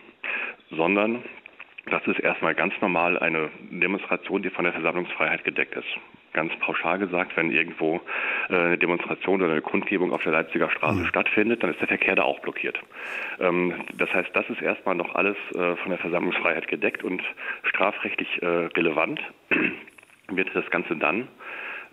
sondern 0.70 1.24
das 1.90 2.06
ist 2.06 2.20
erstmal 2.20 2.54
ganz 2.54 2.74
normal 2.80 3.18
eine 3.18 3.50
Demonstration, 3.72 4.42
die 4.42 4.50
von 4.50 4.66
der 4.66 4.74
Versammlungsfreiheit 4.74 5.44
gedeckt 5.44 5.76
ist. 5.76 5.88
Ganz 6.34 6.54
pauschal 6.60 7.00
gesagt, 7.00 7.36
wenn 7.36 7.52
irgendwo 7.52 8.00
äh, 8.50 8.56
eine 8.56 8.78
Demonstration 8.78 9.42
oder 9.42 9.52
eine 9.52 9.62
Kundgebung 9.62 10.14
auf 10.14 10.24
der 10.24 10.32
Leipziger 10.32 10.70
Straße 10.70 11.00
mhm. 11.00 11.06
stattfindet, 11.08 11.64
dann 11.64 11.72
ist 11.72 11.82
der 11.82 11.88
Verkehr 11.88 12.16
da 12.16 12.24
auch 12.24 12.40
blockiert. 12.40 12.80
Ähm, 13.40 13.74
das 13.98 14.14
heißt, 14.14 14.30
das 14.34 14.50
ist 14.50 14.62
erstmal 14.62 14.96
noch 14.96 15.16
alles 15.16 15.36
äh, 15.56 15.76
von 15.78 15.90
der 15.90 15.98
Versammlungsfreiheit 15.98 16.68
gedeckt 16.68 17.04
und 17.04 17.22
strafrechtlich 17.64 18.42
äh, 18.42 18.46
relevant 18.46 19.20
wird 20.30 20.50
das 20.54 20.70
Ganze 20.70 20.96
dann, 20.96 21.28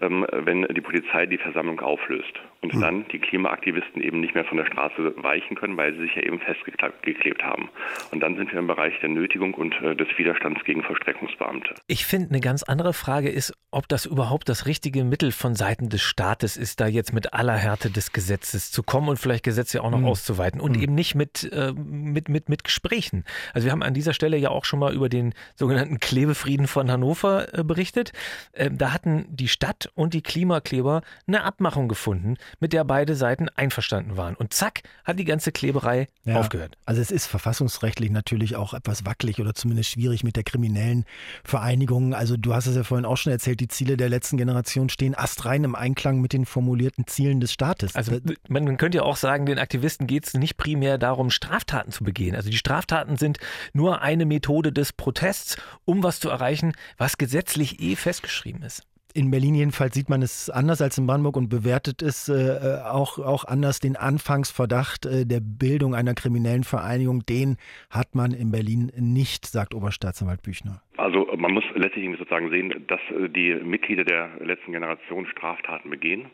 ähm, 0.01 0.27
wenn 0.31 0.63
die 0.63 0.81
Polizei 0.81 1.27
die 1.27 1.39
Versammlung 1.39 1.81
auflöst 1.81 2.39
und 2.61 2.75
mhm. 2.75 2.81
dann 2.81 3.09
die 3.09 3.19
Klimaaktivisten 3.19 4.03
eben 4.03 4.21
nicht 4.21 4.35
mehr 4.35 4.45
von 4.45 4.59
der 4.59 4.67
Straße 4.67 5.15
weichen 5.17 5.57
können, 5.57 5.77
weil 5.77 5.95
sie 5.95 6.01
sich 6.03 6.17
ja 6.17 6.23
eben 6.23 6.41
festgeklebt 6.41 7.43
haben. 7.43 7.69
Und 8.11 8.21
dann 8.21 8.37
sind 8.37 8.53
wir 8.53 8.59
im 8.59 8.67
Bereich 8.67 8.99
der 9.01 9.11
Nötigung 9.11 9.55
und 9.55 9.75
äh, 9.81 9.95
des 9.95 10.09
Widerstands 10.17 10.65
gegen 10.65 10.83
Vollstreckungsbeamte. 10.83 11.75
Ich 11.87 12.05
finde, 12.05 12.31
eine 12.31 12.41
ganz 12.41 12.63
andere 12.65 12.93
Frage 12.93 13.29
ist, 13.29 13.53
ob 13.71 13.87
das 13.89 14.07
überhaupt 14.07 14.49
das 14.49 14.67
richtige 14.67 15.05
Mittel 15.05 15.31
von 15.31 15.55
Seiten 15.55 15.89
des 15.89 16.03
Staates 16.03 16.57
ist, 16.57 16.81
da 16.81 16.87
jetzt 16.87 17.13
mit 17.13 17.33
aller 17.33 17.57
Härte 17.57 17.91
des 17.91 18.13
Gesetzes 18.13 18.73
zu 18.73 18.83
kommen 18.83 19.09
und 19.09 19.19
vielleicht 19.19 19.45
Gesetze 19.45 19.83
auch 19.83 19.91
noch 19.91 20.01
mhm. 20.01 20.07
auszuweiten 20.07 20.61
und 20.61 20.77
mhm. 20.77 20.83
eben 20.83 20.95
nicht 20.95 21.15
mit, 21.15 21.51
äh, 21.53 21.73
mit, 21.73 22.29
mit, 22.29 22.49
mit 22.49 22.65
Gesprächen. 22.65 23.25
Also 23.55 23.67
wir 23.67 23.73
haben 23.73 23.83
an 23.83 23.95
dieser 23.95 24.15
Stelle 24.15 24.37
ja 24.37 24.49
auch 24.51 24.65
schon 24.65 24.81
mal 24.81 24.95
über 24.95 25.09
den 25.09 25.35
sogenannten 25.55 26.01
Klebefrieden 26.01 26.67
von 26.67 26.91
Hannover 26.91 27.55
äh, 27.57 27.63
berichtet. 27.63 28.13
Ähm, 28.55 28.79
da 28.79 28.93
hatten 28.93 29.27
die 29.29 29.49
Stadt 29.49 29.91
und 29.95 30.15
die 30.15 30.23
Klimakleber 30.23 31.03
eine 31.27 31.45
Abmachung 31.45 31.89
gefunden, 31.89 32.37
mit 32.61 32.73
der 32.73 32.85
beide 32.85 33.15
Seiten 33.15 33.49
einverstanden 33.51 34.17
waren. 34.17 34.35
Und 34.35 34.53
zack, 34.53 34.83
hat 35.05 35.19
die 35.19 35.25
ganze 35.25 35.53
Kleberei 35.53 36.09
ja, 36.25 36.39
aufgehört. 36.39 36.77
Also 36.87 37.01
es 37.01 37.11
ist 37.11 37.27
verfassungsrechtlich 37.27 38.11
natürlich 38.11 38.57
auch 38.57 38.75
etwas 38.75 39.05
wackelig 39.05 39.41
oder 39.41 39.55
zumindest 39.55 39.91
schwierig 39.91 40.25
mit 40.25 40.37
der 40.37 40.45
kriminellen 40.45 41.05
Vereinigung. 41.45 42.15
Also 42.15 42.37
du 42.37 42.55
hast 42.55 42.67
es 42.67 42.77
ja 42.77 42.85
vorhin 42.85 43.05
auch 43.05 43.17
schon 43.17 43.33
erzählt, 43.33 43.61
die 43.61 43.69
Ziele 43.69 43.97
der 43.97 44.09
letzten 44.09 44.37
Generation 44.37 44.89
stehen 44.89 45.17
astrein 45.17 45.65
im 45.65 45.75
Einklang 45.75 46.21
mit 46.21 46.33
den 46.33 46.47
formulierten 46.47 47.07
Zielen 47.07 47.41
des 47.41 47.53
Staates. 47.53 47.95
Also 47.95 48.19
man 48.49 48.77
könnte 48.77 48.99
ja 48.99 49.05
auch 49.05 49.17
sagen, 49.17 49.47
den 49.47 49.59
Aktivisten 49.59 50.07
geht 50.07 50.27
es 50.27 50.35
nicht 50.35 50.57
primär 50.57 50.99
darum, 50.99 51.31
Straftaten 51.31 51.93
zu 51.93 52.05
begehen. 52.05 52.35
Also 52.35 52.51
die 52.51 52.57
Straftaten 52.57 53.17
sind 53.17 53.39
nur 53.73 54.03
eine 54.03 54.27
Methode 54.27 54.73
des 54.73 54.93
Protests, 54.93 55.57
um 55.85 56.03
was 56.03 56.21
zu 56.21 56.29
erreichen, 56.29 56.73
was 56.97 57.19
gesetzlich 57.19 57.81
eh 57.81 57.97
festgeschrieben 57.97 58.63
ist 58.63 58.83
in 59.15 59.31
Berlin 59.31 59.55
jedenfalls 59.55 59.95
sieht 59.95 60.09
man 60.09 60.23
es 60.23 60.51
anders 60.51 60.83
als 60.83 60.99
in 60.99 61.07
Brandenburg 61.07 61.37
und 61.37 61.49
bewertet 61.49 62.03
es 62.03 62.29
äh, 62.29 62.79
auch, 62.85 63.19
auch 63.19 63.45
anders. 63.45 63.81
Den 63.81 63.97
Anfangsverdacht 63.97 65.07
äh, 65.07 65.27
der 65.27 65.41
Bildung 65.41 65.95
einer 65.95 66.15
kriminellen 66.15 66.65
Vereinigung, 66.65 67.25
den 67.27 67.57
hat 67.91 68.15
man 68.15 68.33
in 68.33 68.51
Berlin 68.51 68.93
nicht, 68.97 69.47
sagt 69.47 69.75
Oberstaatsanwalt 69.75 70.43
Büchner. 70.43 70.83
Also 70.97 71.29
man 71.37 71.53
muss 71.53 71.65
letztlich 71.75 72.09
sozusagen 72.19 72.51
sehen, 72.51 72.85
dass 72.89 73.01
äh, 73.11 73.29
die 73.29 73.55
Mitglieder 73.55 74.05
der 74.05 74.31
letzten 74.41 74.73
Generation 74.73 75.27
Straftaten 75.27 75.91
begehen 75.91 76.27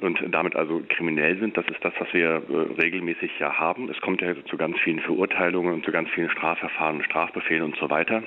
und 0.00 0.18
damit 0.30 0.56
also 0.56 0.82
kriminell 0.88 1.38
sind. 1.38 1.56
Das 1.56 1.66
ist 1.66 1.82
das, 1.82 1.94
was 1.98 2.12
wir 2.12 2.28
äh, 2.28 2.80
regelmäßig 2.80 3.30
ja 3.38 3.58
haben. 3.58 3.88
Es 3.88 4.00
kommt 4.00 4.20
ja 4.20 4.34
zu 4.44 4.56
ganz 4.56 4.78
vielen 4.84 5.00
Verurteilungen 5.00 5.74
und 5.74 5.84
zu 5.84 5.90
ganz 5.90 6.08
vielen 6.10 6.30
Strafverfahren, 6.30 7.02
Strafbefehlen 7.02 7.64
und 7.64 7.76
so 7.76 7.90
weiter. 7.90 8.22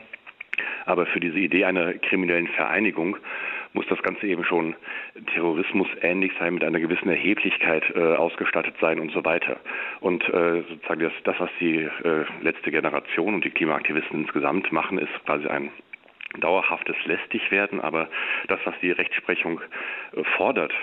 Aber 0.85 1.05
für 1.05 1.19
diese 1.19 1.39
Idee 1.39 1.65
einer 1.65 1.93
kriminellen 1.93 2.47
Vereinigung 2.47 3.17
muss 3.73 3.85
das 3.87 4.01
Ganze 4.03 4.27
eben 4.27 4.43
schon 4.43 4.75
Terrorismus 5.33 5.87
ähnlich 6.01 6.31
sein, 6.39 6.53
mit 6.53 6.63
einer 6.63 6.79
gewissen 6.79 7.09
Erheblichkeit 7.09 7.83
äh, 7.95 8.15
ausgestattet 8.15 8.75
sein 8.79 8.99
und 8.99 9.11
so 9.11 9.25
weiter. 9.25 9.57
Und 9.99 10.23
äh, 10.29 10.63
sozusagen 10.69 11.01
das, 11.01 11.13
das, 11.23 11.39
was 11.39 11.49
die 11.59 11.77
äh, 11.77 12.25
letzte 12.41 12.71
Generation 12.71 13.33
und 13.33 13.43
die 13.43 13.49
Klimaaktivisten 13.49 14.21
insgesamt 14.21 14.71
machen, 14.71 14.97
ist 14.97 15.11
quasi 15.25 15.47
ein 15.47 15.71
dauerhaftes 16.39 16.95
Lästigwerden. 17.05 17.81
Aber 17.81 18.09
das, 18.47 18.59
was 18.65 18.75
die 18.81 18.91
Rechtsprechung 18.91 19.61
äh, 20.15 20.23
fordert, 20.37 20.73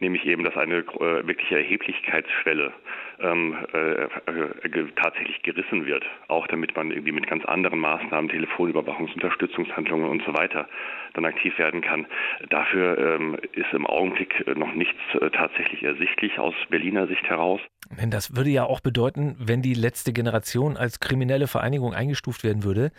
nämlich 0.00 0.24
eben, 0.26 0.44
dass 0.44 0.56
eine 0.56 0.78
äh, 0.78 1.26
wirkliche 1.26 1.56
Erheblichkeitsschwelle 1.56 2.72
ähm, 3.20 3.56
äh, 3.72 4.04
äh, 4.04 4.86
tatsächlich 4.96 5.42
gerissen 5.42 5.86
wird, 5.86 6.04
auch 6.28 6.46
damit 6.46 6.76
man 6.76 6.90
irgendwie 6.90 7.12
mit 7.12 7.26
ganz 7.26 7.44
anderen 7.44 7.78
Maßnahmen, 7.80 8.30
Telefonüberwachungsunterstützungshandlungen 8.30 10.08
und 10.08 10.22
so 10.24 10.34
weiter 10.34 10.68
dann 11.14 11.24
aktiv 11.24 11.58
werden 11.58 11.80
kann. 11.80 12.06
Dafür 12.50 12.98
ähm, 12.98 13.36
ist 13.52 13.72
im 13.72 13.86
Augenblick 13.86 14.46
noch 14.56 14.72
nichts 14.74 14.98
äh, 15.20 15.30
tatsächlich 15.30 15.82
ersichtlich 15.82 16.38
aus 16.38 16.54
Berliner 16.70 17.06
Sicht 17.06 17.24
heraus. 17.28 17.60
Denn 18.00 18.10
das 18.10 18.36
würde 18.36 18.50
ja 18.50 18.64
auch 18.64 18.80
bedeuten, 18.80 19.36
wenn 19.38 19.62
die 19.62 19.74
letzte 19.74 20.12
Generation 20.12 20.76
als 20.76 21.00
kriminelle 21.00 21.46
Vereinigung 21.46 21.94
eingestuft 21.94 22.44
werden 22.44 22.64
würde, 22.64 22.92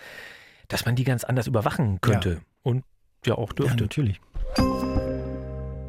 dass 0.68 0.86
man 0.86 0.96
die 0.96 1.04
ganz 1.04 1.24
anders 1.24 1.48
überwachen 1.48 2.00
könnte. 2.02 2.30
Ja. 2.30 2.40
Und 2.64 2.84
ja 3.26 3.36
auch 3.36 3.54
dürfte. 3.54 3.78
Ja, 3.78 3.82
natürlich. 3.82 4.20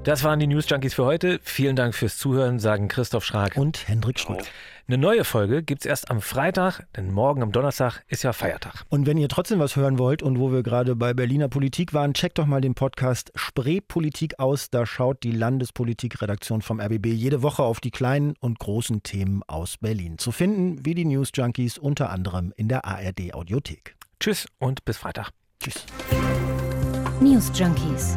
Das 0.03 0.25
waren 0.25 0.41
die 0.41 0.47
News 0.47 0.67
Junkies 0.67 0.95
für 0.95 1.05
heute. 1.05 1.41
Vielen 1.43 1.77
Dank 1.77 1.95
fürs 1.95 2.17
Zuhören, 2.17 2.59
sagen 2.59 2.89
Christoph 2.89 3.23
Schrag 3.23 3.59
und 3.59 3.87
Hendrik 3.87 4.19
Schröder. 4.19 4.45
Eine 4.89 4.97
neue 4.97 5.25
Folge 5.25 5.63
gibt 5.63 5.83
es 5.83 5.87
erst 5.87 6.11
am 6.11 6.23
Freitag, 6.23 6.87
denn 6.97 7.13
morgen 7.13 7.43
am 7.43 7.53
Donnerstag 7.53 8.03
ist 8.09 8.23
ja 8.23 8.33
Feiertag. 8.33 8.87
Und 8.89 9.07
wenn 9.07 9.19
ihr 9.19 9.29
trotzdem 9.29 9.59
was 9.59 9.77
hören 9.77 9.99
wollt 9.99 10.23
und 10.23 10.39
wo 10.39 10.53
wir 10.53 10.63
gerade 10.63 10.97
bei 10.97 11.13
Berliner 11.13 11.49
Politik 11.49 11.93
waren, 11.93 12.15
checkt 12.15 12.39
doch 12.39 12.47
mal 12.47 12.63
den 12.63 12.75
Podcast 12.75 13.31
Spreepolitik 13.35 14.39
aus. 14.39 14.71
Da 14.71 14.87
schaut 14.87 15.23
die 15.23 15.33
Landespolitikredaktion 15.33 16.63
vom 16.63 16.81
RBB 16.81 17.09
jede 17.09 17.43
Woche 17.43 17.63
auf 17.63 17.81
die 17.81 17.91
kleinen 17.91 18.37
und 18.41 18.59
großen 18.59 19.03
Themen 19.03 19.43
aus 19.49 19.77
Berlin. 19.77 20.17
Zu 20.17 20.33
finden 20.33 20.83
wie 20.83 20.95
die 20.95 21.05
News 21.05 21.31
Junkies 21.35 21.77
unter 21.77 22.09
anderem 22.09 22.55
in 22.57 22.69
der 22.69 22.87
ARD 22.87 23.35
Audiothek. 23.35 23.97
Tschüss 24.19 24.47
und 24.59 24.83
bis 24.87 24.97
Freitag. 24.97 25.29
Tschüss. 25.61 25.85
News 27.21 27.53
Junkies 27.55 28.17